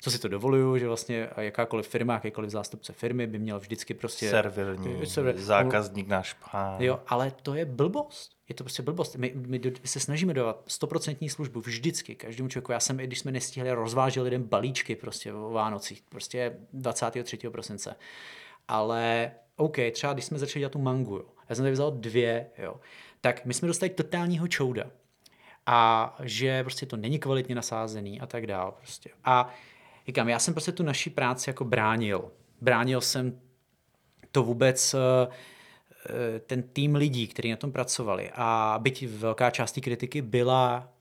[0.00, 4.30] co si to dovoluju, že vlastně jakákoliv firma, jakýkoliv zástupce firmy by měl vždycky prostě...
[4.30, 6.82] Servilní, server, zákazník náš pán.
[6.82, 8.39] Jo, ale to je blbost.
[8.50, 9.16] Je to prostě blbost.
[9.16, 12.72] My, my, my se snažíme dávat stoprocentní službu vždycky, každému člověku.
[12.72, 17.38] Já jsem, když jsme nestihli, rozvážel lidem balíčky prostě o Vánocích, prostě 23.
[17.50, 17.96] prosince.
[18.68, 22.46] Ale OK, třeba když jsme začali dělat tu mangu, jo, já jsem tady vzal dvě,
[22.58, 22.80] jo,
[23.20, 24.84] tak my jsme dostali totálního čouda.
[25.66, 28.74] A že prostě to není kvalitně nasázený a tak dál.
[28.78, 29.10] Prostě.
[29.24, 29.54] A
[30.06, 32.30] říkám, já jsem prostě tu naši práci jako bránil.
[32.60, 33.40] Bránil jsem
[34.32, 35.32] to vůbec uh,
[36.46, 38.30] ten tým lidí, kteří na tom pracovali.
[38.34, 40.92] A byť velká část té kritiky byla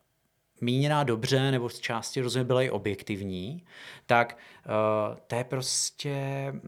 [0.62, 3.64] míněná dobře, nebo z části rozhodně byla i objektivní,
[4.06, 6.16] tak uh, to je prostě,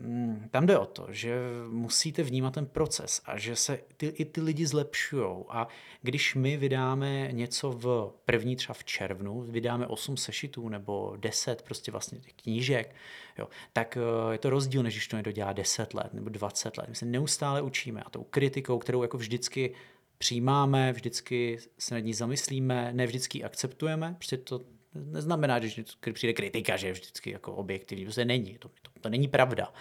[0.06, 1.36] um, tam jde o to, že
[1.70, 5.28] musíte vnímat ten proces a že se ty, i ty lidi zlepšují.
[5.50, 5.68] A
[6.02, 11.92] když my vydáme něco v první třeba v červnu, vydáme 8 sešitů nebo 10 prostě
[11.92, 12.96] vlastně těch knížek,
[13.38, 16.78] jo, tak uh, je to rozdíl, než když to někdo dělá 10 let nebo 20
[16.78, 16.90] let.
[16.90, 19.76] My se neustále učíme a tou kritikou, kterou jako vždycky
[20.22, 24.62] přijímáme, vždycky se nad ní zamyslíme, ne vždycky akceptujeme, prostě to
[24.96, 29.28] neznamená, že přijde kritika, že je vždycky jako objektivní, prostě není, to, to, to není
[29.28, 29.74] pravda.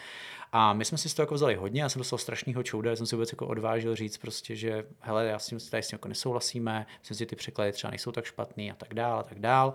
[0.53, 2.96] A my jsme si z toho jako vzali hodně, já jsem dostal strašného čouda, já
[2.96, 5.94] jsem si vůbec jako odvážil říct prostě, že hele, já s tím tady s tím
[5.94, 9.22] jako nesouhlasíme, myslím si, že ty překlady třeba nejsou tak špatný a tak dál a
[9.22, 9.74] tak dál,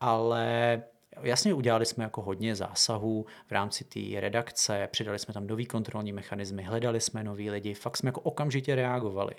[0.00, 0.82] ale
[1.22, 6.12] Jasně, udělali jsme jako hodně zásahů v rámci té redakce, přidali jsme tam nový kontrolní
[6.12, 9.34] mechanismy, hledali jsme nový lidi, fakt jsme jako okamžitě reagovali.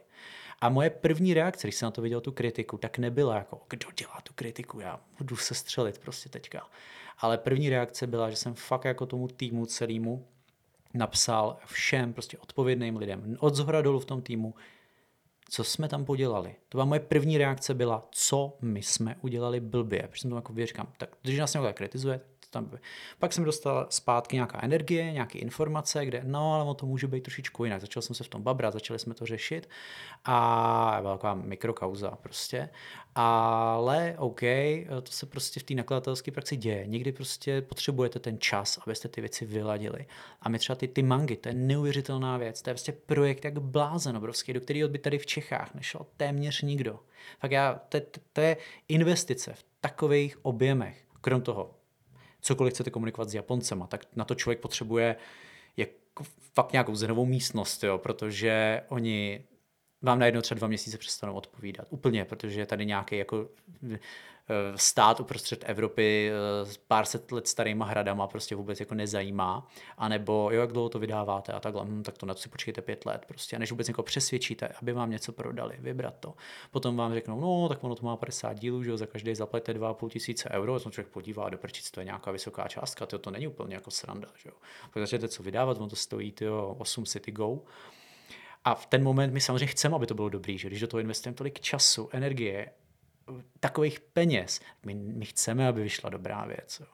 [0.62, 3.88] A moje první reakce, když jsem na to viděl tu kritiku, tak nebyla jako, kdo
[4.00, 6.68] dělá tu kritiku, já budu se střelit prostě teďka.
[7.18, 10.28] Ale první reakce byla, že jsem fakt jako tomu týmu celému
[10.94, 14.56] napsal všem prostě odpovědným lidem, od zhora dolů v tom týmu,
[15.50, 16.56] co jsme tam podělali.
[16.70, 20.08] To byla moje první reakce byla, co my jsme udělali blbě.
[20.08, 22.72] Protože jsem to jako říkám, tak když nás někdo kritizuje, tam
[23.20, 27.64] Pak jsem dostal zpátky nějaká energie, nějaké informace, kde no, ale to může být trošičku
[27.64, 27.82] jinak.
[27.82, 29.70] Začal jsem se v tom babrat, začali jsme to řešit
[30.26, 32.70] a byla taková mikrokauza prostě.
[33.16, 34.42] Ale OK,
[35.04, 36.88] to se prostě v té nakladatelské praxi děje.
[36.88, 40.06] Někdy prostě potřebujete ten čas, abyste ty věci vyladili.
[40.42, 42.62] A my třeba ty, ty mangy, to je neuvěřitelná věc.
[42.62, 46.62] To je prostě projekt jak blázen obrovský, do kterého by tady v Čechách nešel téměř
[46.62, 47.00] nikdo.
[47.40, 48.58] Tak já, to, to, to je
[48.88, 51.04] investice v takových objemech.
[51.22, 51.77] Krom toho,
[52.42, 55.16] cokoliv chcete komunikovat s Japoncema, tak na to člověk potřebuje
[55.78, 56.24] jako
[56.54, 59.44] fakt nějakou zenovou místnost, jo, protože oni
[60.02, 61.88] vám najednou třeba dva měsíce přestanou odpovídat.
[61.90, 63.50] Úplně, protože je tady nějaký jako
[64.50, 69.68] Eh, stát uprostřed Evropy eh, s pár set let starýma hradama prostě vůbec jako nezajímá,
[69.98, 73.06] anebo jo, jak dlouho to vydáváte a takhle, hm, tak to na si počkejte pět
[73.06, 76.34] let prostě, a než vůbec někoho přesvědčíte, aby vám něco prodali, vybrat to.
[76.72, 79.74] Potom vám řeknou, no, tak ono to má 50 dílů, že jo, za každý zaplatíte
[79.74, 83.32] 2,5 tisíce euro, a člověk podívá do prčic, to je nějaká vysoká částka, to, to
[83.32, 84.56] není úplně jako sranda, že jo.
[84.94, 87.60] Pak začnete co vydávat, ono to stojí, jo, 8 City Go,
[88.68, 91.02] A v ten moment my samozřejmě chceme, aby to bylo dobrý, že když do toho
[91.02, 92.72] investujeme tolik času, energie,
[93.60, 96.80] takových peněz, my, my chceme, aby vyšla dobrá věc.
[96.80, 96.86] Jo.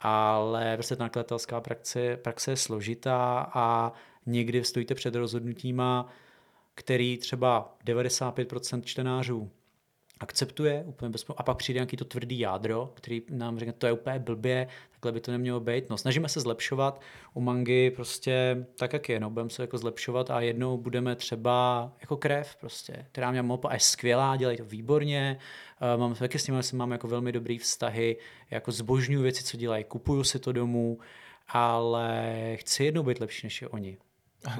[0.00, 3.92] Ale prostě ta nakladatelská praxe, praxe je složitá a
[4.26, 6.08] někdy stojíte před rozhodnutíma,
[6.74, 9.50] který třeba 95% čtenářů
[10.20, 13.92] akceptuje úplně bez a pak přijde nějaký to tvrdý jádro, který nám řekne, to je
[13.92, 15.90] úplně blbě, takhle by to nemělo být.
[15.90, 17.00] No, snažíme se zlepšovat
[17.34, 21.92] u mangy prostě tak, jak je, no, budeme se jako zlepšovat a jednou budeme třeba
[22.00, 25.38] jako krev prostě, která mě mopa je skvělá, dělají to výborně,
[25.94, 28.16] uh, mám taky s nimi mám jako velmi dobrý vztahy,
[28.50, 30.98] jako zbožňuju věci, co dělají, kupuju si to domů,
[31.48, 33.98] ale chci jednou být lepší než je oni.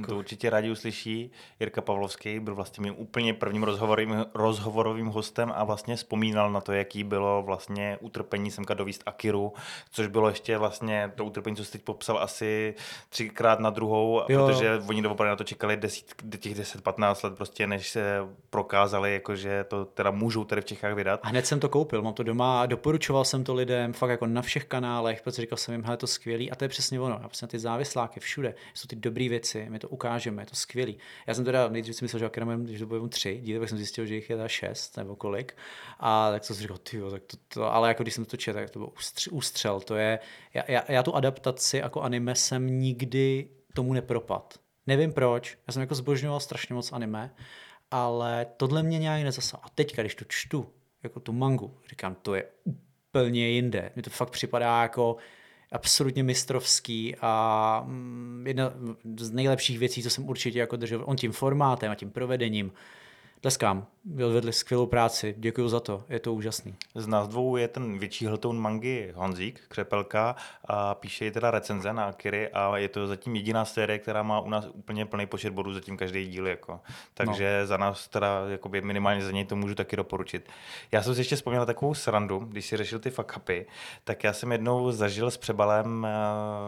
[0.07, 1.31] To určitě rádi uslyší.
[1.61, 6.73] Jirka Pavlovský byl vlastně mým úplně prvním rozhovorovým, rozhovorovým hostem a vlastně vzpomínal na to,
[6.73, 9.53] jaký bylo vlastně utrpení semka dovíst Akiru,
[9.91, 12.75] což bylo ještě vlastně to utrpení, co jsi teď popsal asi
[13.09, 14.47] třikrát na druhou, jo.
[14.47, 18.21] protože oni opravdu na to čekali desít, těch 10-15 let prostě, než se
[18.51, 21.21] prokázali, jakože to teda můžou tady v Čechách vydat.
[21.23, 24.27] A hned jsem to koupil, mám to doma a doporučoval jsem to lidem fakt jako
[24.27, 27.15] na všech kanálech, protože říkal jsem jim, hele, to skvělý a to je přesně ono.
[27.15, 30.99] A prostě ty závisláky všude, jsou ty dobré věci, my to ukážeme, je to skvělý.
[31.27, 33.79] Já jsem teda nejdřív si myslel, že Akira že to bude tři díly, tak jsem
[33.79, 35.57] zjistil, že jich je teda šest nebo kolik.
[36.01, 38.59] A tak jsem si říkal, ty tak to, to, ale jako když jsem to četl,
[38.59, 38.89] tak to byl
[39.31, 39.81] ústřel.
[39.81, 40.19] To je,
[40.55, 44.59] já, já, já, tu adaptaci jako anime jsem nikdy tomu nepropad.
[44.87, 47.35] Nevím proč, já jsem jako zbožňoval strašně moc anime,
[47.91, 49.61] ale tohle mě nějak nezasal.
[49.63, 50.71] A teďka, když to čtu,
[51.03, 53.91] jako tu mangu, říkám, to je úplně jinde.
[53.95, 55.17] Mně to fakt připadá jako,
[55.75, 58.73] absolutně mistrovský a mm, jedna
[59.17, 62.73] z nejlepších věcí, co jsem určitě jako držel, on tím formátem a tím provedením,
[63.41, 63.87] tleskám,
[64.27, 66.75] odvedli skvělou práci, děkuji za to, je to úžasný.
[66.95, 72.05] Z nás dvou je ten větší hltoun mangy Honzík, Křepelka a píše teda recenze na
[72.05, 75.75] Akiry a je to zatím jediná série, která má u nás úplně plný počet bodů
[75.75, 76.47] zatím každý díl.
[76.47, 76.81] Jako.
[77.15, 77.67] Takže no.
[77.67, 80.49] za nás teda jakoby minimálně za něj to můžu taky doporučit.
[80.93, 83.67] Já jsem si ještě vzpomněl takovou srandu, když si řešil ty fuck upy,
[84.05, 86.07] tak já jsem jednou zažil s přebalem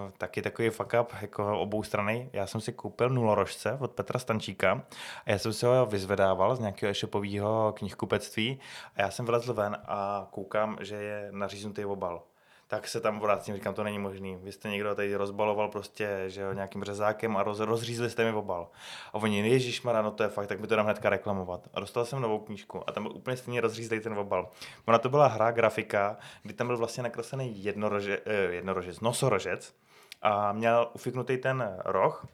[0.07, 2.31] uh, taky takový fuck up jako obou strany.
[2.33, 4.83] Já jsem si koupil nulorožce od Petra Stančíka
[5.26, 8.60] a já jsem si ho vyzvedával z nějakého e-shopového knihkupectví
[8.96, 12.22] a já jsem vlezl ven a koukám, že je naříznutý obal
[12.68, 14.36] tak se tam vracím, říkám, to není možný.
[14.36, 18.32] Vy jste někdo tady rozbaloval prostě, že jo, nějakým řezákem a roz, rozřízli jste mi
[18.32, 18.68] obal.
[19.12, 21.68] A oni, Ježíš no to je fakt, tak mi to dám hnedka reklamovat.
[21.74, 24.50] A dostal jsem novou knížku a tam byl úplně stejně rozřízlý ten obal.
[24.84, 29.74] Ona to byla hra, grafika, kdy tam byl vlastně nakreslený jednorože, eh, jednorožec, nosorožec
[30.22, 32.26] a měl ufiknutý ten roh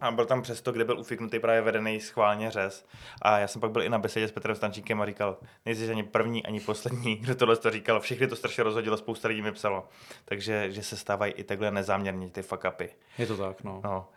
[0.00, 2.86] a byl tam přesto, kde byl ufiknutý právě vedený schválně řez.
[3.22, 6.02] A já jsem pak byl i na besedě s Petrem Stančíkem a říkal, nejsi ani
[6.02, 8.00] první, ani poslední, kdo tohle to říkal.
[8.00, 9.88] Všechny to strašně rozhodilo, spousta lidí mi psalo.
[10.24, 12.90] Takže že se stávají i takhle nezáměrně ty fuck upy.
[13.18, 13.80] Je to tak, no.
[13.84, 14.08] no.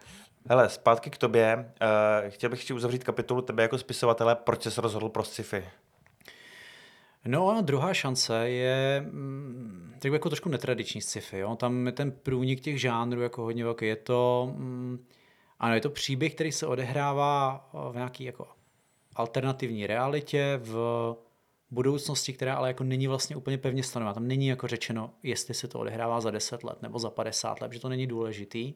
[0.49, 1.71] Hele, zpátky k tobě.
[1.81, 4.35] Uh, chtěl bych ještě uzavřít kapitolu tebe jako spisovatele.
[4.35, 5.65] Proč jsi se rozhodl pro sci-fi?
[7.25, 11.37] No a druhá šance je mm, tak jako trošku netradiční sci-fi.
[11.37, 11.55] Jo?
[11.55, 13.85] Tam je ten průnik těch žánrů jako hodně velký.
[13.85, 14.51] Je to...
[14.55, 15.05] Mm,
[15.59, 18.47] ano, je to příběh, který se odehrává v nějaký jako
[19.15, 21.15] alternativní realitě, v
[21.71, 24.13] budoucnosti, která ale jako není vlastně úplně pevně stanovená.
[24.13, 27.73] Tam není jako řečeno, jestli se to odehrává za 10 let nebo za 50 let,
[27.73, 28.73] že to není důležitý.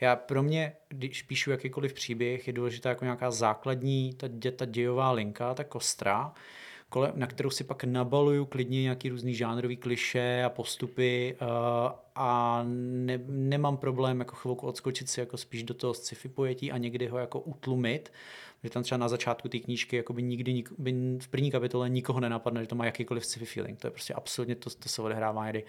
[0.00, 5.12] Já pro mě, když píšu jakýkoliv příběh, je důležitá jako nějaká základní ta, ta dějová
[5.12, 6.32] linka, ta kostra,
[6.90, 11.48] kolem, na kterou si pak nabaluju klidně nějaký různý žánrový kliše a postupy uh,
[12.14, 16.78] a ne, nemám problém jako chvilku odskočit si jako spíš do toho sci-fi pojetí a
[16.78, 18.12] někdy ho jako utlumit,
[18.64, 21.88] že tam třeba na začátku té knížky jako by nikdy nik, by v první kapitole
[21.88, 23.78] nikoho nenapadne, že to má jakýkoliv sci-fi feeling.
[23.78, 25.64] To je prostě absolutně to, to se odehrává někdy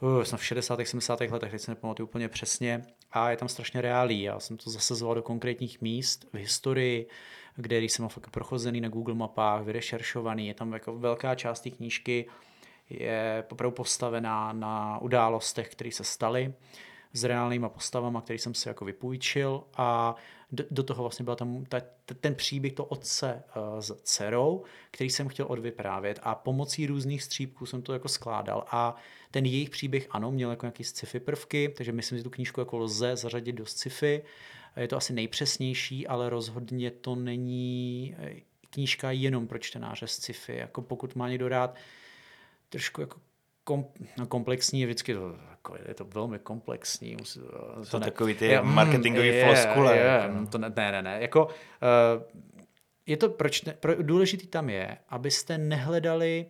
[0.00, 0.80] uh, jsem v 60.
[0.84, 1.20] 70.
[1.20, 4.22] letech, teď se nepamatuju úplně přesně, a je tam strašně reálí.
[4.22, 7.08] Já jsem to zasazoval do konkrétních míst v historii,
[7.56, 12.26] kde jsem fakt prochozený na Google mapách, vyrešeršovaný, je tam jako velká část té knížky,
[12.90, 16.54] je opravdu postavená na událostech, které se staly
[17.12, 20.16] s reálnýma postavama, který jsem si jako vypůjčil a
[20.52, 21.80] do, do toho vlastně byl tam ta,
[22.20, 27.66] ten příběh to otce uh, s dcerou, který jsem chtěl odvyprávět a pomocí různých střípků
[27.66, 28.96] jsem to jako skládal a
[29.30, 32.78] ten jejich příběh ano, měl jako nějaký sci-fi prvky, takže myslím, že tu knížku jako
[32.78, 34.22] lze zařadit do sci-fi,
[34.76, 38.34] je to asi nejpřesnější, ale rozhodně to není eh,
[38.70, 40.56] knížka jenom pro čtenáře sci-fi.
[40.56, 41.74] Jako pokud má někdo rád
[42.68, 43.20] trošku jako
[43.64, 43.86] kom,
[44.18, 47.16] no komplexní je vždycky to, jako je to velmi komplexní.
[47.16, 49.96] Musí, to, to ne, takový ty je, marketingový je, floskule.
[49.96, 50.34] Je, jako.
[50.34, 50.46] No.
[50.46, 51.18] to ne, ne, ne, ne.
[51.20, 51.52] Jako, uh,
[53.06, 56.46] je to, proč ne, pro, důležitý tam je, abyste nehledali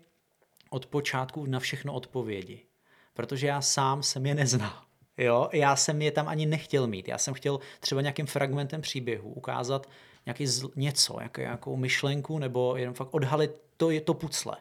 [0.70, 2.66] od počátku na všechno odpovědi.
[3.14, 4.82] Protože já sám jsem je neznal.
[5.22, 7.08] Jo, já jsem je tam ani nechtěl mít.
[7.08, 9.88] Já jsem chtěl třeba nějakým fragmentem příběhu ukázat
[10.26, 14.56] nějaký zl, něco, nějaký, nějakou myšlenku, nebo jenom fakt odhalit, to je to pucle.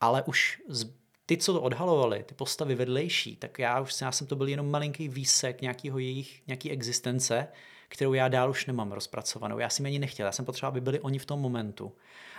[0.00, 0.90] Ale už z,
[1.26, 4.70] ty, co to odhalovali, ty postavy vedlejší, tak já už já jsem to byl jenom
[4.70, 7.48] malinký výsek nějakého jejich, nějaký existence,
[7.94, 9.58] kterou já dál už nemám rozpracovanou.
[9.58, 11.92] Já si mi ani nechtěl, já jsem potřeboval, aby byli oni v tom momentu.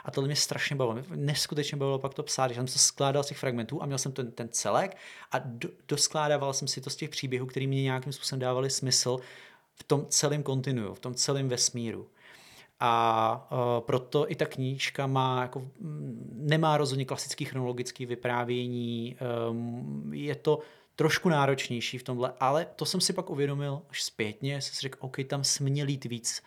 [0.05, 0.95] A to mě strašně bavilo.
[0.95, 3.97] Mě neskutečně bavilo pak to psát, že jsem se skládal z těch fragmentů a měl
[3.97, 4.97] jsem ten, ten celek
[5.31, 9.19] a do, doskládával jsem si to z těch příběhů, který mě nějakým způsobem dávali smysl
[9.75, 12.07] v tom celém kontinuu, v tom celém vesmíru.
[12.79, 15.67] A uh, proto i ta knížka má jako,
[16.31, 19.15] nemá rozhodně klasický chronologický vyprávění,
[19.49, 20.59] um, je to
[20.95, 24.97] trošku náročnější v tomhle, ale to jsem si pak uvědomil až zpětně, jsem si řekl,
[25.01, 26.43] OK, tam směl jít víc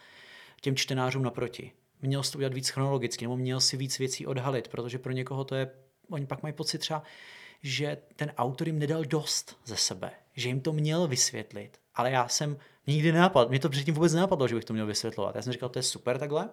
[0.61, 1.73] těm čtenářům naproti.
[2.03, 5.45] Měl jsi to udělat víc chronologicky, nebo měl si víc věcí odhalit, protože pro někoho
[5.45, 5.71] to je,
[6.11, 7.03] oni pak mají pocit třeba,
[7.63, 12.29] že ten autor jim nedal dost ze sebe, že jim to měl vysvětlit, ale já
[12.29, 15.37] jsem nikdy nenapadl, mě to předtím vůbec nenapadlo, že bych to měl vysvětlovat.
[15.37, 16.51] Já jsem říkal, to je super takhle.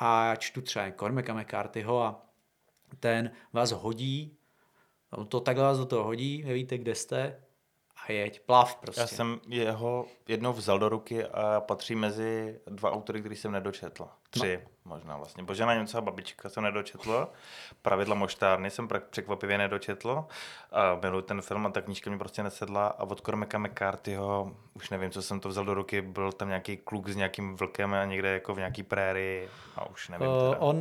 [0.00, 2.26] A čtu třeba Cormaca McCarthyho a
[3.00, 4.36] ten vás hodí
[5.28, 7.42] to takhle vás do toho hodí, nevíte, kde jste
[8.06, 9.00] a jeď, plav prostě.
[9.00, 14.08] Já jsem jeho jednou vzal do ruky a patří mezi dva autory, který jsem nedočetl.
[14.32, 14.94] Tři no.
[14.94, 15.42] možná vlastně.
[15.42, 17.28] Božena Němcová babička jsem nedočetl,
[17.82, 20.24] Pravidla moštárny jsem překvapivě nedočetl.
[20.72, 24.90] A miluji ten film a ta knížka mi prostě nesedla a od Cormaca McCarthyho, už
[24.90, 28.04] nevím, co jsem to vzal do ruky, byl tam nějaký kluk s nějakým vlkem a
[28.04, 30.28] někde jako v nějaký prérii a už nevím.
[30.28, 30.76] Uh, on,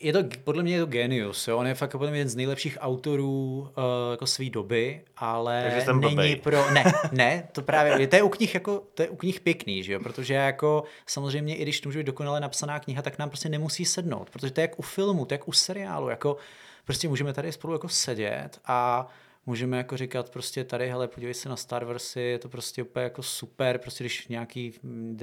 [0.00, 1.58] je to, podle mě je to genius, jo?
[1.58, 6.14] on je fakt podle mě jeden z nejlepších autorů uh, jako své doby, ale není
[6.14, 6.36] blbej.
[6.36, 9.82] pro, ne, ne, to právě, to je u knih jako, to je u knih pěkný,
[9.82, 10.00] že jo?
[10.00, 13.84] protože jako samozřejmě i když to může být dokonale napsaná kniha, tak nám prostě nemusí
[13.84, 16.36] sednout, protože to je jak u filmu, to je jak u seriálu, jako
[16.84, 19.06] prostě můžeme tady spolu jako sedět a
[19.46, 23.04] můžeme jako říkat prostě tady, hele, podívej se na Star Warsy, je to prostě úplně
[23.04, 24.74] jako super, prostě když nějaký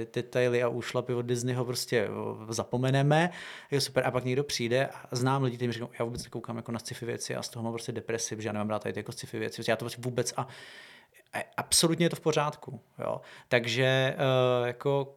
[0.04, 2.08] detaily a úšlapy od Disneyho prostě
[2.48, 3.30] zapomeneme,
[3.70, 6.72] je super a pak někdo přijde a znám lidi, kteří říkají, já vůbec nekoukám jako
[6.72, 9.12] na sci-fi věci a z toho mám prostě depresiv, že já nemám rád tady jako
[9.12, 10.48] sci-fi věci, já to prostě vůbec a
[11.56, 13.20] absolutně je to v pořádku, jo.
[13.48, 15.16] Takže uh, jako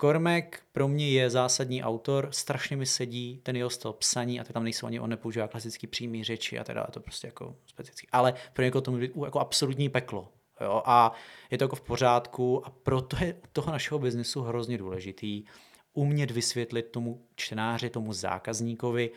[0.00, 4.52] Kormek pro mě je zásadní autor, strašně mi sedí ten jeho styl psaní a tak
[4.52, 8.08] tam nejsou ani, on nepoužívá klasický přímý řeči a teda je to prostě jako specifický.
[8.12, 10.28] Ale pro někoho to může jako absolutní peklo.
[10.60, 10.82] Jo?
[10.84, 11.12] A
[11.50, 15.44] je to jako v pořádku a proto je toho našeho biznesu hrozně důležitý
[15.92, 19.10] umět vysvětlit tomu čtenáři, tomu zákazníkovi,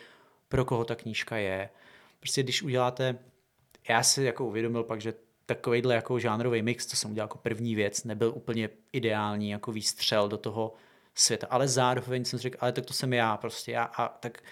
[0.48, 1.70] pro koho ta knížka je.
[2.20, 3.20] Prostě když uděláte,
[3.90, 5.14] já si jako uvědomil pak, že
[5.46, 10.30] takovýhle jako žánrový mix, co jsem udělal jako první věc, nebyl úplně ideální jako výstřel
[10.30, 10.74] do toho
[11.16, 14.44] světa, ale zároveň jsem řekl, ale tak to jsem já prostě, já a tak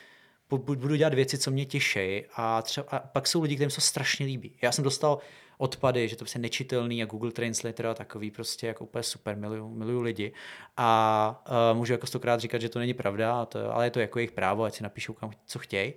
[0.57, 4.25] budu dělat věci, co mě těší a, třeba, a pak jsou lidi, kterým se strašně
[4.25, 4.57] líbí.
[4.61, 5.17] Já jsem dostal
[5.57, 9.69] odpady, že to prostě nečitelný a Google Translator a takový prostě jako úplně super, miluju,
[9.69, 10.33] miluju lidi.
[10.77, 14.19] A uh, můžu jako stokrát říkat, že to není pravda, to, ale je to jako
[14.19, 15.93] jejich právo, ať si napíšou kam, co chtějí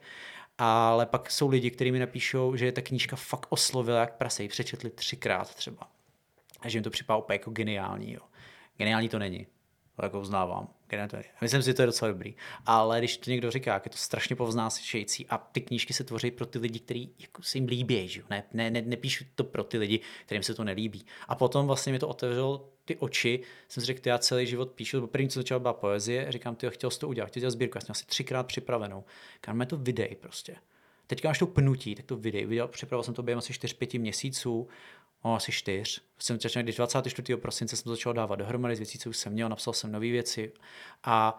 [0.59, 4.43] ale pak jsou lidi, kteří mi napíšou, že je ta knížka fakt oslovila jak prase,
[4.43, 5.91] ji přečetli třikrát třeba.
[6.61, 8.13] A že jim to připadá úplně jako geniální.
[8.13, 8.21] Jo.
[8.77, 9.47] Geniální to není,
[9.97, 10.69] to jako uznávám.
[11.11, 11.25] To je.
[11.41, 12.35] Myslím si, že to je docela dobrý.
[12.67, 16.31] Ale když to někdo říká, jak je to strašně povznášející a ty knížky se tvoří
[16.31, 18.23] pro ty lidi, kteří jako se jim líbí, že?
[18.31, 21.07] Ne, ne, ne, nepíšu to pro ty lidi, kterým se to nelíbí.
[21.29, 25.01] A potom vlastně mi to otevřelo ty oči, jsem si řekl, já celý život píšu,
[25.01, 27.77] bo první, co začala byla poezie, říkám, ty chtěl jsi to udělat, chtěl dělat sbírku,
[27.79, 29.05] já jsem asi třikrát připravenou.
[29.41, 30.57] Kam to videj prostě.
[31.07, 32.47] Teďka máš to pnutí, tak to videj.
[32.47, 34.69] Viděl, připravoval jsem to během asi 4-5 měsíců,
[35.25, 36.01] no, asi 4.
[36.19, 37.37] Jsem začal, když 24.
[37.37, 40.07] prosince jsem to začal dávat dohromady z věcí, co už jsem měl, napsal jsem nové
[40.07, 40.53] věci
[41.05, 41.39] a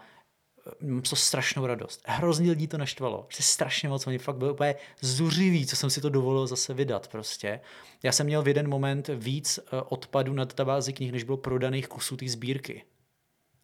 [0.81, 2.01] mám to strašnou radost.
[2.05, 3.23] Hrozně lidí to naštvalo.
[3.23, 7.07] Prostě strašně moc, oni fakt byli úplně zuřiví, co jsem si to dovolil zase vydat
[7.07, 7.59] prostě.
[8.03, 11.87] Já jsem měl v jeden moment víc eh, odpadů na databázi knih, než bylo prodaných
[11.87, 12.83] kusů té sbírky.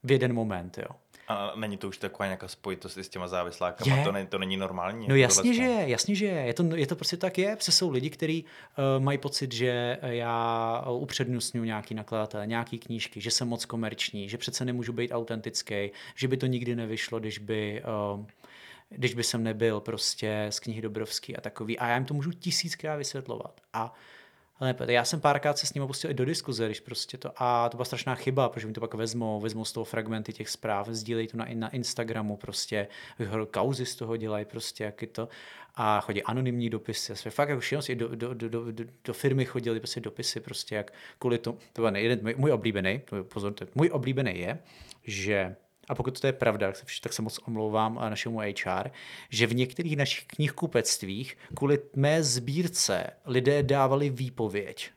[0.04, 0.96] V jeden moment, jo.
[1.28, 3.98] A není to už taková nějaká spojitost s těma závislákama?
[3.98, 4.04] Je.
[4.04, 5.08] To, není, to není normální?
[5.08, 6.42] No jasně, že je, jasně, že je.
[6.42, 7.56] Je to, je to prostě tak je.
[7.56, 13.32] Protože jsou lidi, kteří uh, mají pocit, že já upřednostňuji nějaký nakladatel, nějaký knížky, že
[13.32, 17.84] jsem moc komerční, že přece nemůžu být autentický, že by to nikdy nevyšlo, když by...
[18.14, 18.26] Uh,
[18.96, 21.80] když by jsem nebyl prostě z knihy Dobrovský a takový.
[21.80, 23.62] A já jim to můžu tisíckrát vysvětlovat.
[23.74, 23.94] A
[24.62, 27.70] ale já jsem párkrát se s ním pustil i do diskuze, když prostě to, a
[27.70, 30.88] to byla strašná chyba, protože mi to pak vezmou, vezmou z toho fragmenty těch zpráv,
[30.90, 32.88] sdílejí to na, na Instagramu, prostě
[33.52, 35.30] kauzy z toho dělají, prostě jak je to,
[35.76, 38.72] a chodí anonymní dopisy, své fakt jako šílenosti, do, do, do, do,
[39.06, 43.02] do, firmy chodili prostě dopisy, prostě jak kvůli tomu, to byl jeden, můj, můj oblíbený,
[43.34, 44.60] pozor, můj oblíbený je,
[45.04, 45.56] že
[45.90, 48.90] a pokud to je pravda, tak se moc omlouvám našemu HR,
[49.30, 54.92] že v některých našich knihkupectvích kvůli mé sbírce lidé dávali výpověď,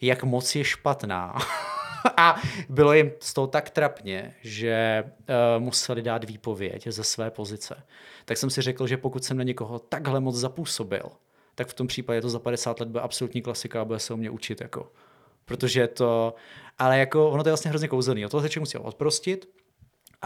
[0.00, 1.34] jak moc je špatná.
[2.16, 7.82] a bylo jim z toho tak trapně, že uh, museli dát výpověď ze své pozice.
[8.24, 11.10] Tak jsem si řekl, že pokud jsem na někoho takhle moc zapůsobil,
[11.54, 14.16] tak v tom případě to za 50 let bude absolutní klasika a bude se o
[14.16, 14.60] mě učit.
[14.60, 14.92] Jako.
[15.44, 16.34] Protože to,
[16.78, 18.26] ale jako ono to je vlastně hrozně kouzelný.
[18.26, 19.48] O toho se člověk musel odprostit,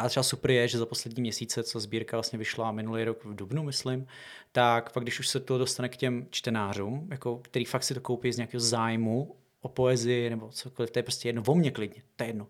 [0.01, 3.35] a třeba super je, že za poslední měsíce, co sbírka vlastně vyšla minulý rok v
[3.35, 4.07] Dubnu, myslím,
[4.53, 8.01] tak pak když už se to dostane k těm čtenářům, jako, který fakt si to
[8.01, 12.03] koupí z nějakého zájmu o poezii nebo cokoliv, to je prostě jedno, o mě klidně,
[12.17, 12.47] to je jedno,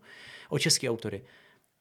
[0.49, 1.23] o český autory,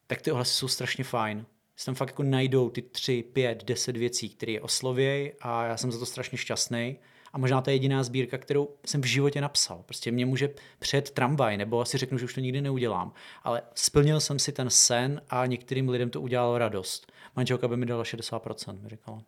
[0.07, 1.47] tak ty ohlasy jsou strašně fajn.
[1.77, 5.77] Si tam fakt jako najdou ty tři, pět, deset věcí, které je oslovějí a já
[5.77, 6.99] jsem za to strašně šťastný.
[7.33, 9.83] A možná to je jediná sbírka, kterou jsem v životě napsal.
[9.87, 13.13] Prostě mě může před tramvaj, nebo asi řeknu, že už to nikdy neudělám.
[13.43, 17.13] Ale splnil jsem si ten sen a některým lidem to udělalo radost.
[17.37, 19.23] Manželka by mi dala 60%, mi říkala.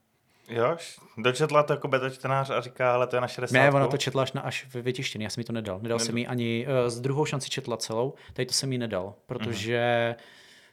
[0.48, 0.76] Jo,
[1.18, 3.59] dočetla to jako beta čtenář a říká, ale to je na 60.
[3.59, 5.76] Ne, ona to četla až, na, až vytištěný, já jsem jí to nedal.
[5.76, 5.98] Nedal Nedal.
[5.98, 10.14] jsem jí ani, uh, z druhou šanci četla celou, tady to jsem jí nedal, protože
[10.18, 10.24] mm.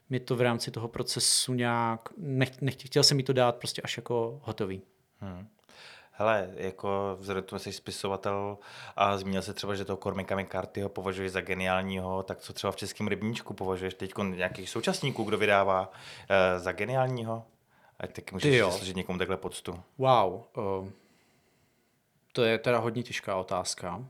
[0.09, 3.81] mi to v rámci toho procesu nějak, nech, nech, chtěl jsem jí to dát prostě
[3.81, 4.81] až jako hotový.
[5.19, 5.47] Hmm.
[6.19, 8.57] Hele, jako vzhledem tomu jsi spisovatel
[8.95, 12.75] a zmínil se třeba, že toho Kormika McCarthyho považuješ za geniálního, tak co třeba v
[12.75, 15.95] českém rybníčku považuješ teď nějakých současníků, kdo vydává uh,
[16.57, 17.45] za geniálního?
[17.99, 19.83] Ať tak můžeš složit někomu takhle poctu.
[19.97, 20.89] Wow, uh,
[22.33, 24.05] to je teda hodně těžká otázka.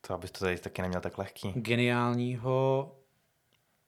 [0.00, 1.52] To abys to tady taky neměl tak lehký.
[1.52, 2.92] Geniálního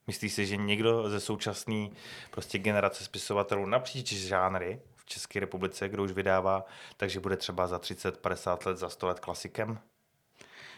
[0.07, 1.89] Myslíš si, že někdo ze současné
[2.31, 6.65] prostě generace spisovatelů napříč žánry České republice, kdo už vydává,
[6.97, 9.79] takže bude třeba za 30, 50 let, za 100 let klasikem?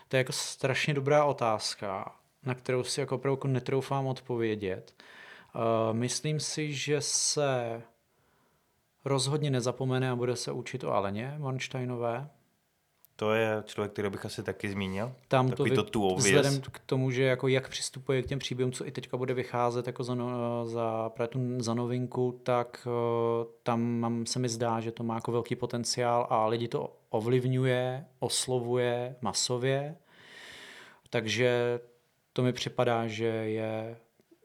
[0.09, 4.95] To je jako strašně dobrá otázka, na kterou si jako opravdu netroufám odpovědět.
[5.55, 5.63] Uh,
[5.97, 7.83] myslím si, že se
[9.05, 12.31] rozhodně nezapomene a bude se učit o Aleně Mansteinové.
[13.19, 15.13] To je člověk, který bych asi taky zmínil.
[15.29, 18.73] Tam to, vy, to tu vzhledem k tomu, že jako jak přistupuje k těm příběhům,
[18.73, 23.83] co i teďka bude vycházet jako za, no, za, tu, za novinku, tak uh, tam
[23.83, 29.17] mám, se mi zdá, že to má jako velký potenciál a lidi to ovlivňuje, oslovuje
[29.21, 29.97] masově.
[31.11, 31.81] Takže
[32.33, 33.97] to mi připadá, že je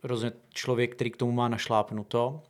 [0.04, 2.42] rozhodně člověk, který k tomu má našlápnuto.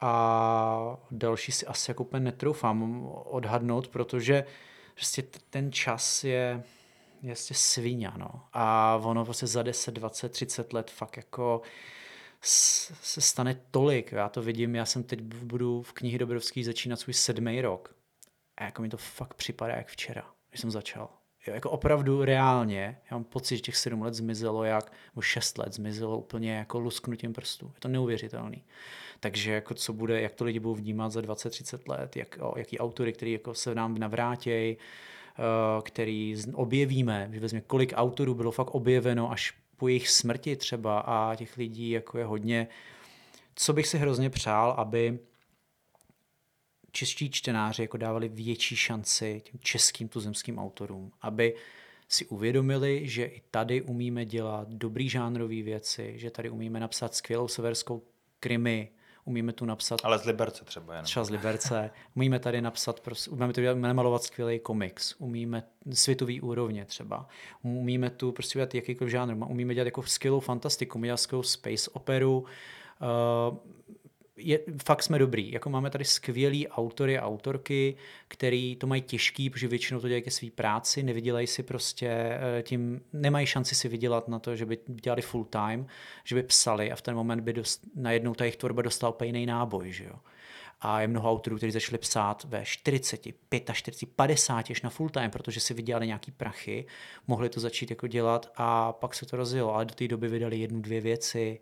[0.00, 4.50] A další si asi jako úplně netroufám odhadnout, protože uh,
[4.96, 6.62] prostě ten čas je,
[7.22, 8.42] je prostě svině, no.
[8.52, 11.62] A ono prostě za 10, 20, 30 let fakt jako
[12.40, 14.12] se stane tolik.
[14.12, 17.96] Já to vidím, já jsem teď budu v knihy Dobrovský začínat svůj sedmý rok.
[18.56, 21.15] A jako mi to fakt připadá jak včera, když jsem začal.
[21.46, 25.58] Jo, jako opravdu reálně, já mám pocit, že těch sedm let zmizelo jak, nebo šest
[25.58, 27.66] let zmizelo úplně jako lusknutím prstů.
[27.74, 28.64] Je to neuvěřitelný.
[29.20, 32.78] Takže jako co bude, jak to lidi budou vnímat za 20-30 let, jak, o, jaký
[32.78, 38.70] autory, který jako se nám navrátějí, uh, který objevíme, že vezme, kolik autorů bylo fakt
[38.70, 42.68] objeveno až po jejich smrti třeba a těch lidí jako je hodně.
[43.54, 45.18] Co bych si hrozně přál, aby
[46.96, 51.54] čeští čtenáři jako dávali větší šanci těm českým tuzemským autorům, aby
[52.08, 57.48] si uvědomili, že i tady umíme dělat dobrý žánrový věci, že tady umíme napsat skvělou
[57.48, 58.02] severskou
[58.40, 58.88] krimi,
[59.24, 60.00] umíme tu napsat...
[60.04, 61.04] Ale z Liberce třeba jenom.
[61.04, 61.90] Třeba z Liberce.
[62.14, 67.28] Umíme tady napsat, prostě, umíme tu namalovat skvělý komiks, umíme světový úrovně třeba,
[67.62, 71.90] umíme tu prostě dělat jakýkoliv žánr, umíme dělat jako skvělou fantastiku, umíme dělat skvělou space
[71.90, 73.56] operu, uh,
[74.36, 75.52] je, fakt jsme dobrý.
[75.52, 77.96] Jako máme tady skvělý autory a autorky,
[78.28, 82.62] který to mají těžký, protože většinou to dělají ke své práci, nevydělají si prostě eh,
[82.62, 85.86] tím, nemají šanci si vydělat na to, že by dělali full time,
[86.24, 89.28] že by psali a v ten moment by dost, najednou ta jejich tvorba dostala úplně
[89.28, 90.16] jiný náboj, že jo.
[90.80, 93.20] A je mnoho autorů, kteří začali psát ve 40,
[93.72, 96.86] 45, 50 až na full time, protože si vydělali nějaký prachy,
[97.26, 100.56] mohli to začít jako dělat a pak se to rozjelo, ale do té doby vydali
[100.56, 101.60] jednu, dvě věci,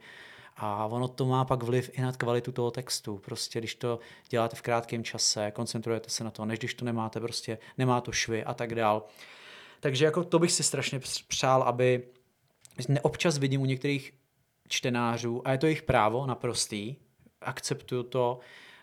[0.57, 3.19] a ono to má pak vliv i na kvalitu toho textu.
[3.19, 3.99] Prostě když to
[4.29, 8.13] děláte v krátkém čase, koncentrujete se na to, než když to nemáte, prostě nemá to
[8.13, 9.07] švy a tak dál.
[9.81, 12.03] Takže jako to bych si strašně přál, aby
[13.03, 14.15] občas vidím u některých
[14.69, 16.97] čtenářů, a je to jejich právo naprostý,
[17.41, 18.39] akceptuju to,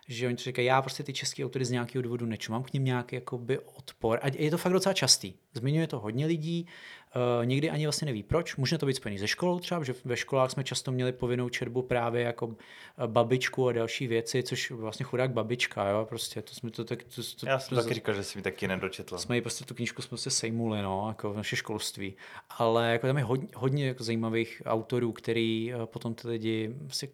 [0.07, 2.73] že oni to říkají, já prostě ty české autory z nějakého důvodu neču, mám k
[2.73, 4.19] ním nějaký jakoby odpor.
[4.21, 5.33] A je to fakt docela častý.
[5.53, 6.67] Zmiňuje to hodně lidí,
[7.15, 8.55] uh, někdy ani vlastně neví proč.
[8.55, 11.81] Může to být spojený ze školou třeba, že ve školách jsme často měli povinnou četbu
[11.81, 12.55] právě jako
[12.97, 17.03] eh, babičku a další věci, což vlastně chudák babička, jo, prostě to jsme to tak...
[17.03, 19.17] To, to, Já jsem to, taky říkal, že si mi taky nedočetl.
[19.17, 22.13] Jsme ji prostě tu knížku jsme se sejmuli, no, jako v naše školství.
[22.49, 27.09] Ale jako tam je hodně, hodně jako zajímavých autorů, který uh, potom ty lidi si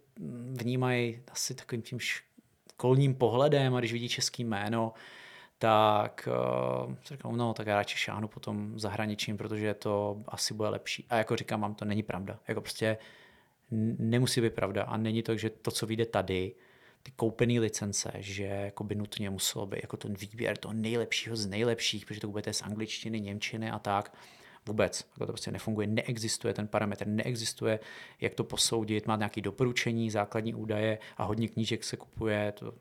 [0.52, 2.00] vnímají asi takovým tím
[2.78, 4.94] školním pohledem a když vidí český jméno,
[5.58, 6.30] tak
[6.88, 11.06] uh, říkám, no tak já radši šáhnu potom zahraničím, protože to asi bude lepší.
[11.10, 12.40] A jako říkám vám, to není pravda.
[12.48, 12.98] Jako prostě
[14.00, 16.56] nemusí být pravda a není to, že to, co vyjde tady,
[17.04, 21.46] ty koupené licence, že jako by nutně muselo být jako ten výběr toho nejlepšího z
[21.46, 24.14] nejlepších, protože to bude z angličtiny, němčiny a tak.
[24.68, 25.00] Vůbec.
[25.14, 27.80] Jako to prostě nefunguje, neexistuje ten parametr, neexistuje,
[28.22, 32.74] jak to posoudit, má nějaké doporučení, základní údaje a hodně knížek se kupuje, to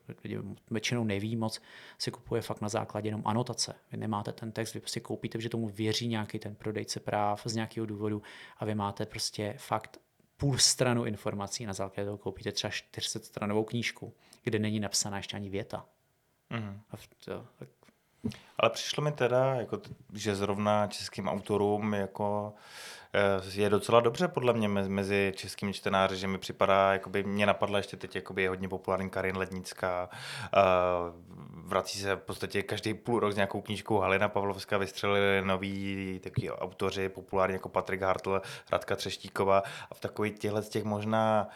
[0.71, 1.61] většinou neví moc,
[1.99, 3.75] se kupuje fakt na základě jenom anotace.
[3.91, 7.55] Vy nemáte ten text, vy prostě koupíte, že tomu věří nějaký ten prodejce práv z
[7.55, 8.21] nějakého důvodu
[8.57, 9.97] a vy máte prostě fakt
[10.37, 14.13] půl stranu informací, na základě toho koupíte třeba 400 stranovou knížku,
[14.43, 15.85] kde není napsaná ještě ani věta.
[16.49, 16.81] Mm.
[16.91, 17.69] A to, tak...
[18.59, 19.81] Ale přišlo mi teda, jako,
[20.13, 22.53] že zrovna českým autorům jako
[23.13, 27.77] Eh, je docela dobře podle mě mezi českými čtenáři, že mi připadá, jakoby mě napadla
[27.77, 30.59] ještě teď jakoby je hodně populární Karin Lednická, eh,
[31.51, 36.51] vrací se v podstatě každý půl rok s nějakou knížkou Halina Pavlovská, vystřelili noví taky
[36.51, 41.47] autoři, populární jako Patrik Hartl, Radka Třeštíková a v takových těchto těch možná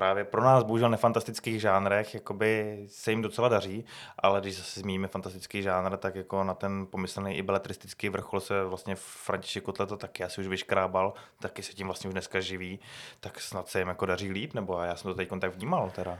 [0.00, 3.84] právě pro nás bohužel nefantastických žánrech jakoby se jim docela daří,
[4.18, 8.64] ale když zase zmíníme fantastický žánr, tak jako na ten pomyslný i beletristický vrchol se
[8.64, 12.80] vlastně František Kotleta taky asi už vyškrábal, taky se tím vlastně už dneska živí,
[13.20, 16.18] tak snad se jim jako daří líp, nebo já jsem to teď tak vnímal teda.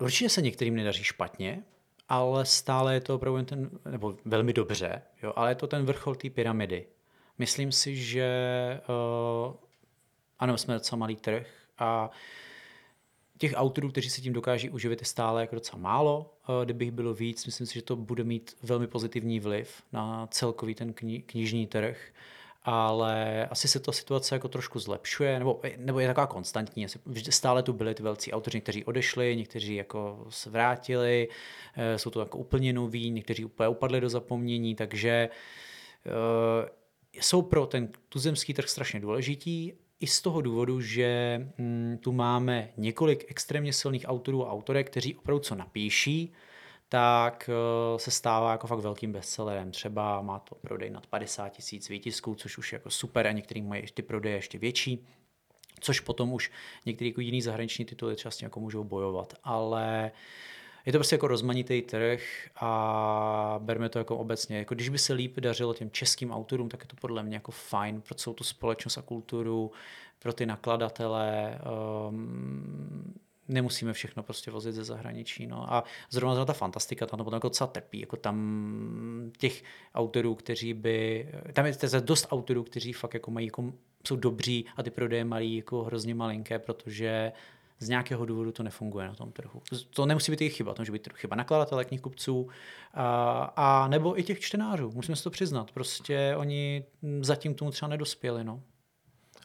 [0.00, 1.62] Určitě se některým nedaří špatně,
[2.08, 6.14] ale stále je to opravdu ten, nebo velmi dobře, jo, ale je to ten vrchol
[6.14, 6.86] té pyramidy.
[7.38, 8.30] Myslím si, že
[8.88, 9.54] uh,
[10.38, 11.46] ano, jsme docela malý trh
[11.78, 12.10] a
[13.38, 16.34] těch autorů, kteří se tím dokáží uživit, je stále jako docela málo.
[16.48, 20.74] Eh, kdybych bylo víc, myslím si, že to bude mít velmi pozitivní vliv na celkový
[20.74, 22.12] ten kni- knižní trh
[22.68, 26.86] ale asi se to situace jako trošku zlepšuje, nebo, nebo je taková konstantní.
[27.30, 31.28] Stále tu byli ty velcí autoři, někteří odešli, někteří jako se vrátili,
[31.76, 35.28] eh, jsou to jako úplně noví, někteří úplně upadli do zapomnění, takže
[36.06, 36.68] uh,
[37.12, 42.72] jsou pro ten tuzemský trh strašně důležitý i z toho důvodu, že hm, tu máme
[42.76, 46.32] několik extrémně silných autorů a autorek, kteří opravdu co napíší,
[46.88, 47.50] tak
[47.92, 49.70] uh, se stává jako fakt velkým bestsellerem.
[49.70, 53.62] Třeba má to prodej nad 50 tisíc výtisků, což už je jako super a některý
[53.62, 55.06] mají ty prodeje ještě větší,
[55.80, 56.50] což potom už
[56.86, 59.34] některý jako jiný zahraniční tituly třeba s tím jako můžou bojovat.
[59.44, 60.20] Ale uh,
[60.86, 62.20] je to prostě jako rozmanitý trh
[62.56, 64.58] a berme to jako obecně.
[64.58, 67.52] Jako když by se líp dařilo těm českým autorům, tak je to podle mě jako
[67.52, 69.70] fajn pro celou tu společnost a kulturu,
[70.18, 71.58] pro ty nakladatele.
[72.08, 73.14] Um,
[73.48, 75.46] nemusíme všechno prostě vozit ze zahraničí.
[75.46, 75.74] No.
[75.74, 78.00] A zrovna ta fantastika, tam to potom jako docela trpí.
[78.00, 79.64] Jako tam těch
[79.94, 81.28] autorů, kteří by...
[81.52, 83.72] Tam je dost autorů, kteří fakt jako mají, jako,
[84.06, 87.32] jsou dobří a ty prodeje mají jako hrozně malinké, protože
[87.78, 89.62] z nějakého důvodu to nefunguje na tom trhu.
[89.90, 92.48] To nemusí být jejich chyba, to může být chyba nakladatele, knihkupců
[92.94, 94.90] a, a nebo i těch čtenářů.
[94.94, 95.70] Musíme si to přiznat.
[95.70, 96.84] Prostě oni
[97.20, 98.44] zatím tomu třeba nedospěli.
[98.44, 98.62] No.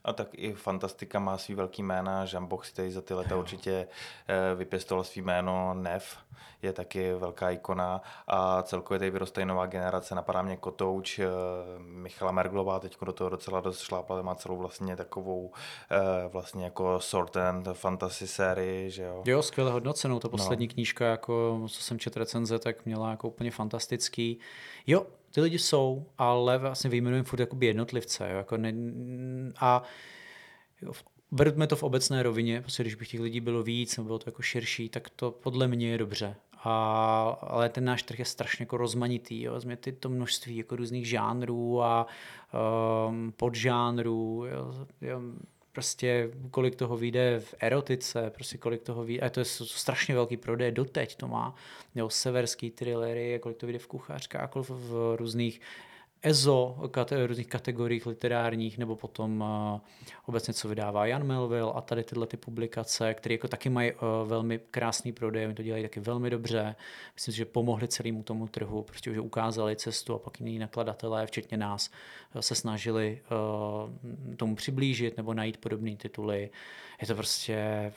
[0.03, 3.87] A tak i Fantastika má svý velký jména, Jambok si tady za ty leta určitě
[4.27, 6.17] eh, vypěstoval svý jméno, Nev
[6.61, 11.27] je taky velká ikona a celkově tady vyroste nová generace, napadá mě Kotouč, eh,
[11.77, 15.51] Michala Merglová teď do toho docela dost šlápla, má celou vlastně takovou
[15.91, 19.23] eh, vlastně jako sort and fantasy sérii, že jo.
[19.25, 20.73] Jo, skvěle hodnocenou, ta poslední no.
[20.73, 24.39] knížka, jako co jsem četl recenze, tak měla jako úplně fantastický.
[24.87, 28.29] Jo, ty lidi jsou, ale vlastně vyjmenujeme furt jakoby jednotlivce.
[28.31, 28.73] Jo, jako ne,
[29.59, 29.83] a
[31.31, 34.29] Berme to v obecné rovině, prostě když by těch lidí bylo víc, nebo bylo to
[34.29, 36.35] jako širší, tak to podle mě je dobře.
[36.63, 39.41] A, ale ten náš trh je strašně jako rozmanitý.
[39.41, 39.53] Jo.
[39.53, 42.07] Vezměte to množství jako různých žánrů a
[43.07, 44.45] um, podžánrů.
[44.51, 44.87] Jo.
[45.01, 45.21] Jo
[45.71, 50.37] prostě kolik toho vyjde v erotice, prostě kolik toho vyjde, a to je strašně velký
[50.37, 51.55] prodej, doteď to má,
[51.95, 55.61] jo, severský thrillery, kolik to vyjde v kuchařkách, kolik v různých
[56.23, 59.79] EZO, kate, různých kategoriích literárních, nebo potom uh,
[60.25, 63.99] obecně, co vydává Jan Melville a tady tyhle ty publikace, které jako taky mají uh,
[64.25, 66.75] velmi krásný prodej, oni to dělají taky velmi dobře.
[67.15, 71.57] Myslím, že pomohli celému tomu trhu, prostě už ukázali cestu a pak jiní nakladatelé, včetně
[71.57, 71.89] nás,
[72.35, 76.49] uh, se snažili uh, tomu přiblížit nebo najít podobné tituly.
[77.01, 77.93] Je to prostě,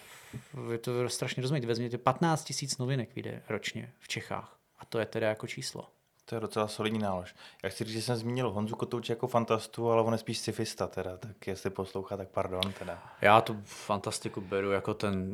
[0.73, 1.67] je to strašně rozumíte.
[1.67, 4.59] Vezměte 15 tisíc novinek vyjde ročně v Čechách.
[4.79, 5.94] A to je teda jako číslo.
[6.27, 7.35] To je docela solidní nálož.
[7.63, 10.53] Já chci říct, že jsem zmínil Honzu Kotouče jako fantastu, ale on je spíš sci
[10.89, 13.03] teda, tak jestli poslouchá, tak pardon teda.
[13.21, 15.27] Já tu fantastiku beru jako ten...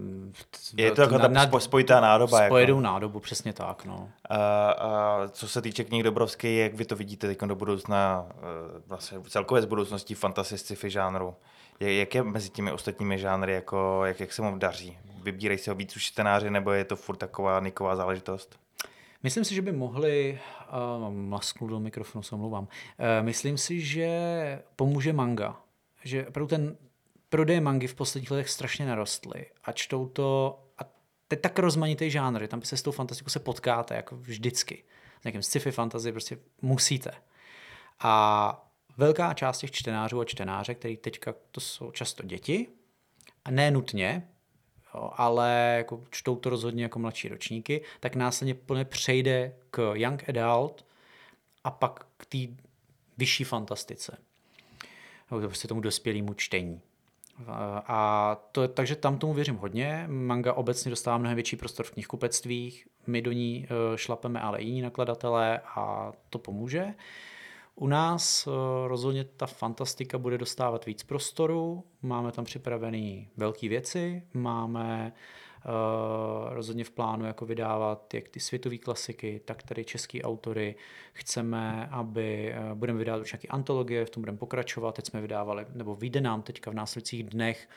[0.76, 2.47] Je to jako ta nad, spojitá nádoba.
[2.47, 2.80] Spojenou jako.
[2.80, 4.09] nádobu, přesně tak, no.
[4.28, 8.80] A, a co se týče knih Dobrovské, jak vy to vidíte teď do budoucna, e,
[8.86, 11.34] vlastně celkově z budoucností fantasy sci-fi žánru?
[11.80, 14.99] Jak je mezi těmi ostatními žánry, jako, jak, jak se mu daří?
[15.22, 18.59] Vybírají se ho víc už čtenáři, nebo je to furt taková niková záležitost?
[19.22, 20.40] Myslím si, že by mohli,
[21.02, 22.68] uh, masknu do mikrofonu, se omlouvám, uh,
[23.20, 25.60] myslím si, že pomůže manga.
[26.04, 26.76] Že opravdu ten
[27.28, 32.10] prodej mangy v posledních letech strašně narostly a čtou to, a to je tak rozmanitý
[32.10, 34.84] žánr, tam se s tou fantastikou se potkáte, jako vždycky.
[35.20, 37.10] S nějakým sci-fi fantasy prostě musíte.
[38.00, 42.68] A velká část těch čtenářů a čtenáře, který teďka to jsou často děti,
[43.44, 44.28] a ne nutně,
[44.95, 50.28] jo, ale jako čtou to rozhodně jako mladší ročníky, tak následně plně přejde k young
[50.28, 50.84] adult
[51.64, 52.38] a pak k té
[53.18, 54.18] vyšší fantastice.
[55.32, 56.80] Jo, prostě tomu dospělému čtení.
[57.86, 60.05] A to, takže tam tomu věřím hodně.
[60.09, 64.82] Manga obecně dostává mnohem větší prostor v knihkupectvích, my do ní eh, šlapeme ale jiní
[64.82, 66.95] nakladatelé a to pomůže.
[67.80, 68.50] U nás eh,
[68.88, 75.12] rozhodně ta fantastika bude dostávat víc prostoru, máme tam připravené velké věci, máme
[75.64, 80.74] Uh, rozhodně v plánu jako vydávat jak ty světové klasiky, tak tady český autory.
[81.12, 84.94] Chceme, aby uh, budeme vydávat už nějaké antologie, v tom budeme pokračovat.
[84.94, 87.68] Teď jsme vydávali, nebo vyjde nám teďka v následujících dnech,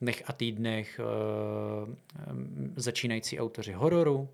[0.00, 1.94] dnech a týdnech uh,
[2.76, 4.28] začínající autoři hororu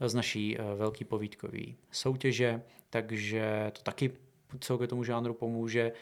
[0.00, 4.12] z naší velký povídkové soutěže, takže to taky
[4.60, 5.92] celkově tomu žánru pomůže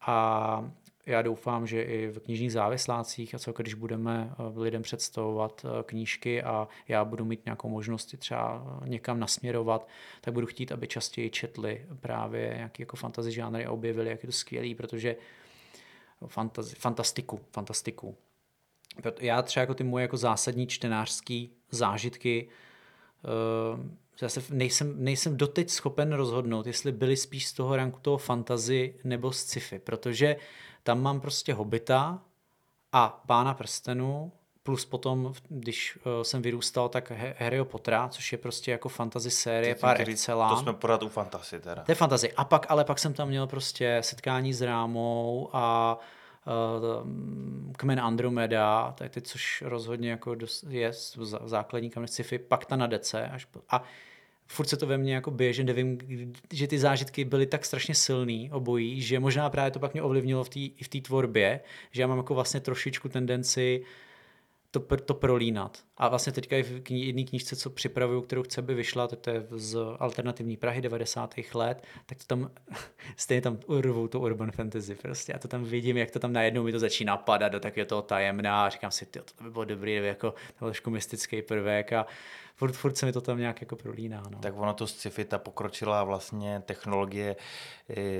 [0.00, 0.70] a
[1.06, 5.82] já doufám, že i v knižních závislácích a celkově, když budeme eh, lidem představovat eh,
[5.82, 9.88] knížky a já budu mít nějakou možnost třeba někam nasměrovat,
[10.20, 14.26] tak budu chtít, aby častěji četli právě nějaký jako fantasy žánry a objevili, jak je
[14.26, 15.16] to skvělý, protože
[16.26, 18.16] fantazi, fantastiku, fantastiku.
[19.20, 22.48] Já třeba jako ty moje jako zásadní čtenářský zážitky
[24.24, 28.94] já se nejsem, nejsem doteď schopen rozhodnout, jestli byli spíš z toho ranku toho fantazy
[29.04, 30.36] nebo z sci-fi, protože
[30.82, 32.22] tam mám prostě Hobita
[32.92, 38.70] a Pána prstenu, plus potom, když uh, jsem vyrůstal, tak Harryho Pottera, což je prostě
[38.70, 40.54] jako fantasy série par excellence.
[40.54, 41.82] To jsme pořád u fantasy teda.
[41.82, 42.32] To je fantasy.
[42.32, 45.98] A pak, ale pak jsem tam měl prostě setkání s Rámou a
[47.76, 50.36] Kmen Andromeda, tady ty, což rozhodně jako
[50.68, 50.92] je
[51.44, 53.14] základní kamen sci-fi, pak ta na DC.
[53.14, 53.84] Až a
[54.46, 55.98] furt se to ve mně jako běže, nevím,
[56.52, 60.44] že ty zážitky byly tak strašně silný obojí, že možná právě to pak mě ovlivnilo
[60.44, 63.84] v té v té tvorbě, že já mám jako vlastně trošičku tendenci
[64.70, 65.78] to, to prolínat.
[65.96, 69.30] A vlastně teďka i v kni- jedné knižce, co připravuju, kterou chce, by vyšla, to
[69.30, 71.34] je z alternativní Prahy 90.
[71.54, 72.50] let, tak to tam
[73.16, 75.32] stejně tam urvou to urban fantasy prostě.
[75.32, 78.02] A to tam vidím, jak to tam najednou mi to začíná padat do takového toho
[78.02, 82.06] tajemná a říkám si, to by bylo dobrý, jako trošku mystický prvek a
[82.58, 84.22] furt, furt se mi to tam nějak jako prolíná.
[84.30, 84.38] No.
[84.38, 87.36] Tak ono to sci-fi, ta pokročilá vlastně technologie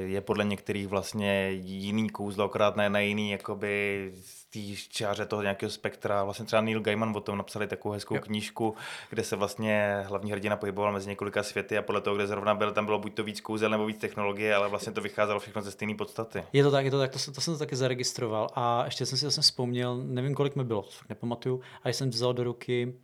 [0.05, 4.12] je podle některých vlastně jiný kouzlo, akorát ne na jiný jakoby
[4.53, 6.24] té čáře toho nějakého spektra.
[6.24, 8.20] Vlastně třeba Neil Gaiman o tom napsali takovou hezkou jo.
[8.20, 8.74] knížku,
[9.11, 12.72] kde se vlastně hlavní hrdina pohyboval mezi několika světy a podle toho, kde zrovna byl,
[12.72, 15.70] tam bylo buď to víc kouzel nebo víc technologie, ale vlastně to vycházelo všechno ze
[15.70, 16.45] stejné podstaty.
[16.53, 19.18] Je to tak, je to tak, to, to jsem to taky zaregistroval a ještě jsem
[19.18, 22.95] si to jsem vzpomněl, nevím, kolik mi bylo, nepamatuju, a jsem vzal do ruky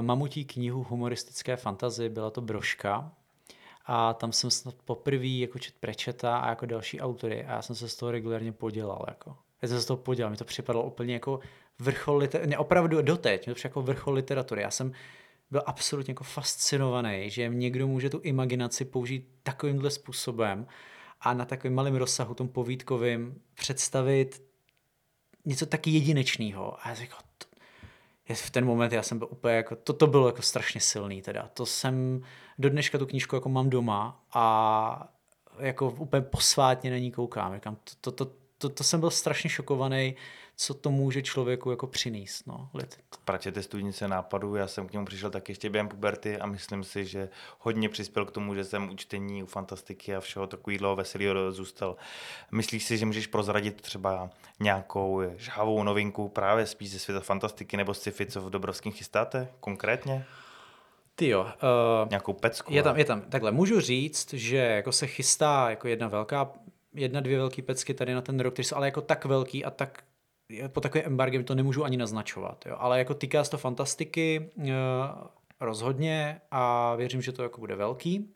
[0.00, 3.12] mamutí knihu humoristické fantazie, byla to brožka,
[3.86, 7.76] a tam jsem snad poprvé jako čet prečeta a jako další autory a já jsem
[7.76, 9.04] se z toho regulárně podělal.
[9.08, 9.36] Jako.
[9.62, 11.40] Já jsem se z toho podělal, mi to připadalo úplně jako
[11.78, 14.62] vrchol literatury, ne, opravdu doteď, mi to jako vrchol literatury.
[14.62, 14.92] Já jsem
[15.50, 20.66] byl absolutně jako fascinovaný, že někdo může tu imaginaci použít takovýmhle způsobem
[21.20, 24.42] a na takovém malém rozsahu, tom povídkovým, představit
[25.44, 26.86] něco taky jedinečného.
[26.86, 27.16] A já jsem jako,
[28.34, 31.50] v ten moment já jsem byl úplně jako, to, to bylo jako strašně silný teda.
[31.54, 32.22] To jsem,
[32.58, 35.12] do dneška tu knížku jako mám doma a
[35.58, 37.54] jako úplně posvátně na ní koukám.
[37.54, 40.16] Říkám, to, to, to, to, to jsem byl strašně šokovaný,
[40.60, 42.46] co to může člověku jako přinést.
[42.46, 42.70] No,
[43.24, 46.84] Prače té studnice nápadů, já jsem k němu přišel tak ještě během puberty a myslím
[46.84, 50.96] si, že hodně přispěl k tomu, že jsem u čtení, u fantastiky a všeho takového
[50.96, 51.96] veselého zůstal.
[52.50, 54.30] Myslíš si, že můžeš prozradit třeba
[54.60, 60.26] nějakou žhavou novinku právě spíš ze světa fantastiky nebo sci-fi, co v Dobrovském chystáte konkrétně?
[61.14, 61.40] Ty jo.
[61.42, 62.72] Uh, Nějakou pecku.
[62.72, 63.20] Je tam, je tam.
[63.20, 66.52] Takhle, můžu říct, že jako se chystá jako jedna velká
[66.94, 69.70] jedna, dvě velké pecky tady na ten rok, které jsou ale jako tak velký a
[69.70, 70.02] tak
[70.68, 72.66] po takovém embargem to nemůžu ani naznačovat.
[72.66, 72.76] Jo.
[72.78, 74.64] Ale jako týká se to fantastiky uh,
[75.60, 78.30] rozhodně a věřím, že to jako bude velký.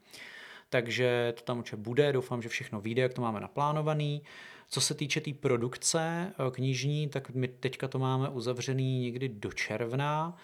[0.69, 4.23] Takže to tam určitě bude, doufám, že všechno vyjde, jak to máme naplánovaný.
[4.69, 9.29] Co se týče té tý produkce uh, knižní, tak my teďka to máme uzavřený někdy
[9.29, 10.37] do června.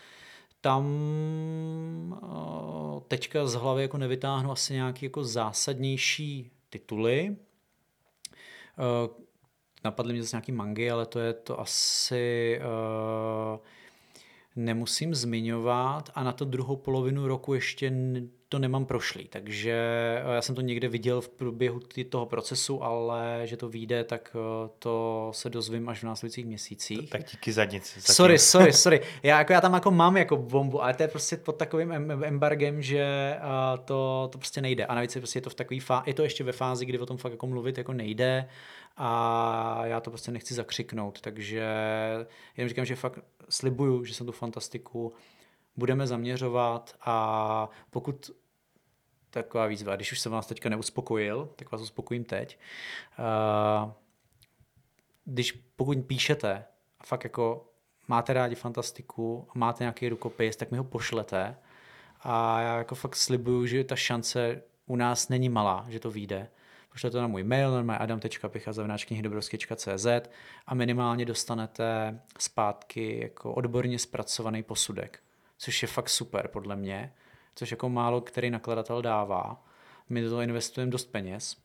[0.61, 0.85] Tam
[2.23, 7.37] uh, teďka z hlavy jako nevytáhnu asi nějaký jako zásadnější tituly,
[9.85, 12.61] napadly mě zase nějaký mangy, ale to je to asi...
[13.55, 13.59] Uh,
[14.57, 17.91] nemusím zmiňovat a na to druhou polovinu roku ještě
[18.49, 19.72] to nemám prošlý, takže
[20.24, 24.37] eh, já jsem to někde viděl v průběhu toho procesu, ale že to vyjde, tak
[24.37, 27.11] eh, to se dozvím až v následujících měsících.
[27.11, 27.95] Tak díky za nic.
[27.95, 28.14] Zatím.
[28.14, 29.01] Sorry, sorry, sorry.
[29.22, 31.93] Já, jako, já tam jako mám jako bombu, ale to je prostě pod takovým
[32.24, 33.37] embargem, že
[33.85, 34.87] to, to prostě nejde.
[34.87, 36.99] A navíc je, prostě je to v takový fá- je to ještě ve fázi, kdy
[36.99, 38.49] o tom fakt jako mluvit jako nejde
[39.03, 41.66] a já to prostě nechci zakřiknout, takže
[42.57, 45.12] jenom říkám, že fakt slibuju, že jsem tu fantastiku
[45.76, 48.30] budeme zaměřovat a pokud
[49.30, 52.59] taková výzva, když už jsem vás teďka neuspokojil, tak vás uspokojím teď.
[53.18, 53.92] Uh,
[55.24, 56.64] když pokud píšete
[57.01, 57.66] a fakt jako
[58.09, 61.57] máte rádi fantastiku a máte nějaký rukopis, tak mi ho pošlete
[62.20, 66.48] a já jako fakt slibuju, že ta šance u nás není malá, že to vyjde.
[66.93, 70.07] Pošlete to na můj mail, na adam.picha.cz
[70.66, 75.20] a minimálně dostanete zpátky jako odborně zpracovaný posudek
[75.61, 77.14] což je fakt super podle mě,
[77.55, 79.64] což jako málo který nakladatel dává.
[80.09, 81.57] My do toho investujeme dost peněz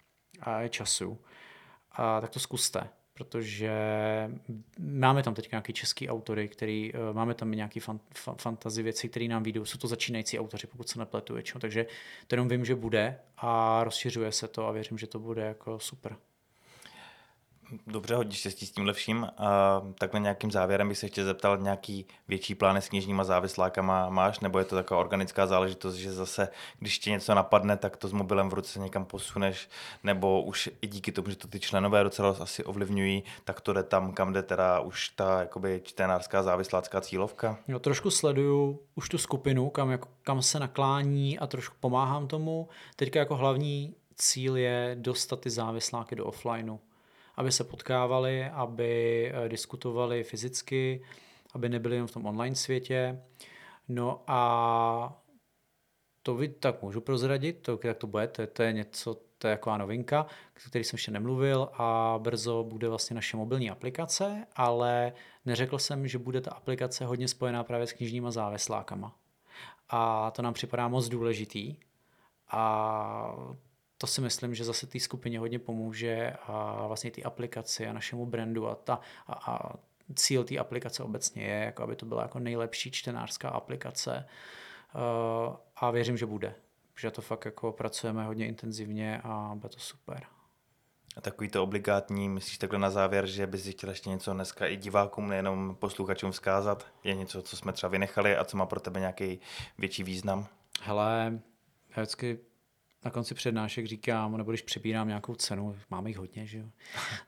[0.42, 1.20] a času,
[1.92, 3.72] a tak to zkuste, protože
[4.80, 9.10] máme tam teď nějaký český autory, který, eh, máme tam nějaký fan, fan, fantasy věci,
[9.10, 9.66] které nám vyjdou.
[9.66, 11.60] Jsou to začínající autoři, pokud se nepletu většinou.
[11.60, 11.86] Takže
[12.28, 15.80] to jenom vím, že bude a rozšiřuje se to a věřím, že to bude jako
[15.80, 16.18] super.
[17.88, 19.28] Dobře, hodně štěstí s tím vším.
[19.38, 24.40] A takhle nějakým závěrem bych se chtěl zeptal, nějaký větší plány s knižníma závislákama máš,
[24.40, 26.50] nebo je to taková organická záležitost, že zase,
[26.80, 29.70] když ti něco napadne, tak to s mobilem v ruce někam posuneš,
[30.04, 33.84] nebo už i díky tomu, že to ty členové docela asi ovlivňují, tak to jde
[33.84, 37.58] tam, kam jde teda už ta jakoby čtenářská závislácká cílovka?
[37.68, 42.70] Jo, trošku sleduju už tu skupinu, kam, jako, kam se naklání a trošku pomáhám tomu.
[42.96, 46.78] Teďka jako hlavní cíl je dostat ty závisláky do offlineu
[47.38, 51.04] aby se potkávali, aby eh, diskutovali fyzicky,
[51.54, 53.22] aby nebyli jen v tom online světě.
[53.88, 55.22] No a
[56.24, 59.48] to vy tak můžu prozradit, to, jak to bude, to je, to je něco, to
[59.48, 60.26] je taková novinka,
[60.70, 65.14] který jsem ještě nemluvil a brzo bude vlastně naše mobilní aplikace, ale
[65.46, 69.16] neřekl jsem, že bude ta aplikace hodně spojená právě s knižníma závislákama.
[69.90, 71.76] A to nám připadá moc důležitý
[72.52, 73.36] a
[73.98, 78.26] to si myslím, že zase té skupině hodně pomůže a vlastně ty aplikaci a našemu
[78.26, 79.74] brandu a, ta, a, a
[80.16, 84.26] cíl té aplikace obecně je, jako aby to byla jako nejlepší čtenářská aplikace
[84.96, 86.56] uh, a věřím, že bude.
[86.98, 90.24] Že to fakt jako pracujeme hodně intenzivně a bude to super.
[91.18, 94.78] A takový to obligátní, myslíš takhle na závěr, že bys chtěl ještě něco dneska i
[94.78, 96.88] divákům, nejenom posluchačům vzkázat?
[97.04, 99.40] Je něco, co jsme třeba vynechali a co má pro tebe nějaký
[99.78, 100.48] větší význam?
[100.82, 101.40] Hele,
[101.96, 102.40] já vždycky
[103.06, 106.66] na konci přednášek říkám, nebo když přebírám nějakou cenu, máme jich hodně, že jo,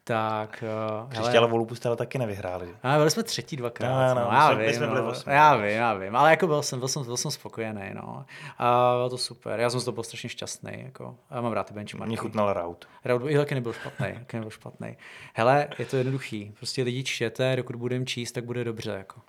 [0.04, 0.64] tak...
[1.04, 2.76] Uh, Příště ale Volubu jste ale taky nevyhráli.
[2.84, 4.16] A byli jsme třetí dvakrát.
[4.16, 6.64] No, no, no, já, vím, jsme byli no, já vím, já vím, ale jako byl
[6.64, 8.26] jsem, byl jsem, byl jsem spokojený, no.
[8.58, 11.16] A bylo to super, já jsem z toho byl strašně šťastný, jako.
[11.32, 12.08] Já mám rád ty benchmarky.
[12.08, 12.88] Mě chutnal Raut.
[13.06, 14.98] Raut i taky nebyl špatný, taky nebyl špatný.
[15.34, 19.22] Hele, je to jednoduchý, prostě lidi čtěte, dokud budeme číst, tak bude dobře, jako.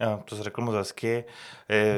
[0.00, 1.24] Jo, to jsi řekl moc hezky.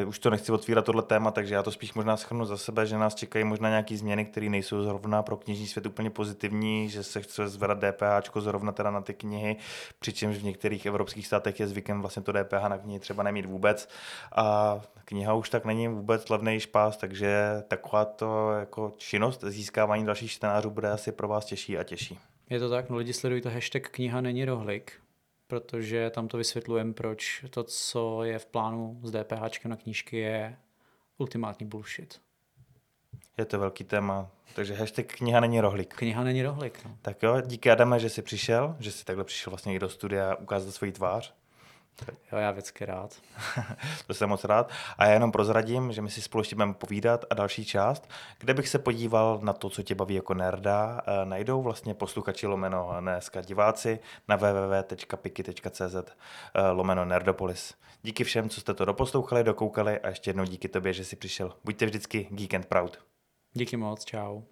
[0.07, 2.99] Už to nechci otvírat tohle téma, takže já to spíš možná schrnu za sebe, že
[2.99, 7.22] nás čekají možná nějaké změny, které nejsou zrovna pro knižní svět úplně pozitivní, že se
[7.22, 9.57] chce zvedat DPH zrovna teda na ty knihy,
[9.99, 13.88] přičemž v některých evropských státech je zvykem vlastně to DPH na knihy třeba nemít vůbec.
[14.32, 20.30] A kniha už tak není vůbec levný špás, takže taková to jako činnost získávání dalších
[20.32, 22.18] čtenářů bude asi pro vás těžší a těžší.
[22.51, 24.92] Je to tak, no lidi sledují to hashtag kniha není rohlik,
[25.49, 30.57] protože tam to vysvětlujeme, proč to, co je v plánu s DPH na knížky, je
[31.18, 32.20] ultimátní bullshit.
[33.38, 35.94] Je to velký téma, takže hashtag kniha není rohlík.
[35.94, 36.84] Kniha není rohlík.
[36.84, 36.99] No.
[37.03, 40.34] Tak jo, díky Adame, že jsi přišel, že jsi takhle přišel vlastně i do studia
[40.34, 41.34] ukázat svoji tvář.
[42.32, 43.16] Jo, já vždycky rád.
[44.07, 44.70] to jsem moc rád.
[44.99, 48.55] A já jenom prozradím, že my si spolu ještě budeme povídat a další část, kde
[48.55, 52.96] bych se podíval na to, co tě baví jako nerda, eh, najdou vlastně posluchači lomeno
[53.01, 57.74] dneska diváci na www.piki.cz eh, lomeno nerdopolis.
[58.03, 61.55] Díky všem, co jste to doposlouchali, dokoukali a ještě jednou díky tobě, že jsi přišel.
[61.64, 62.99] Buďte vždycky geek and proud.
[63.53, 64.42] Díky moc, čau.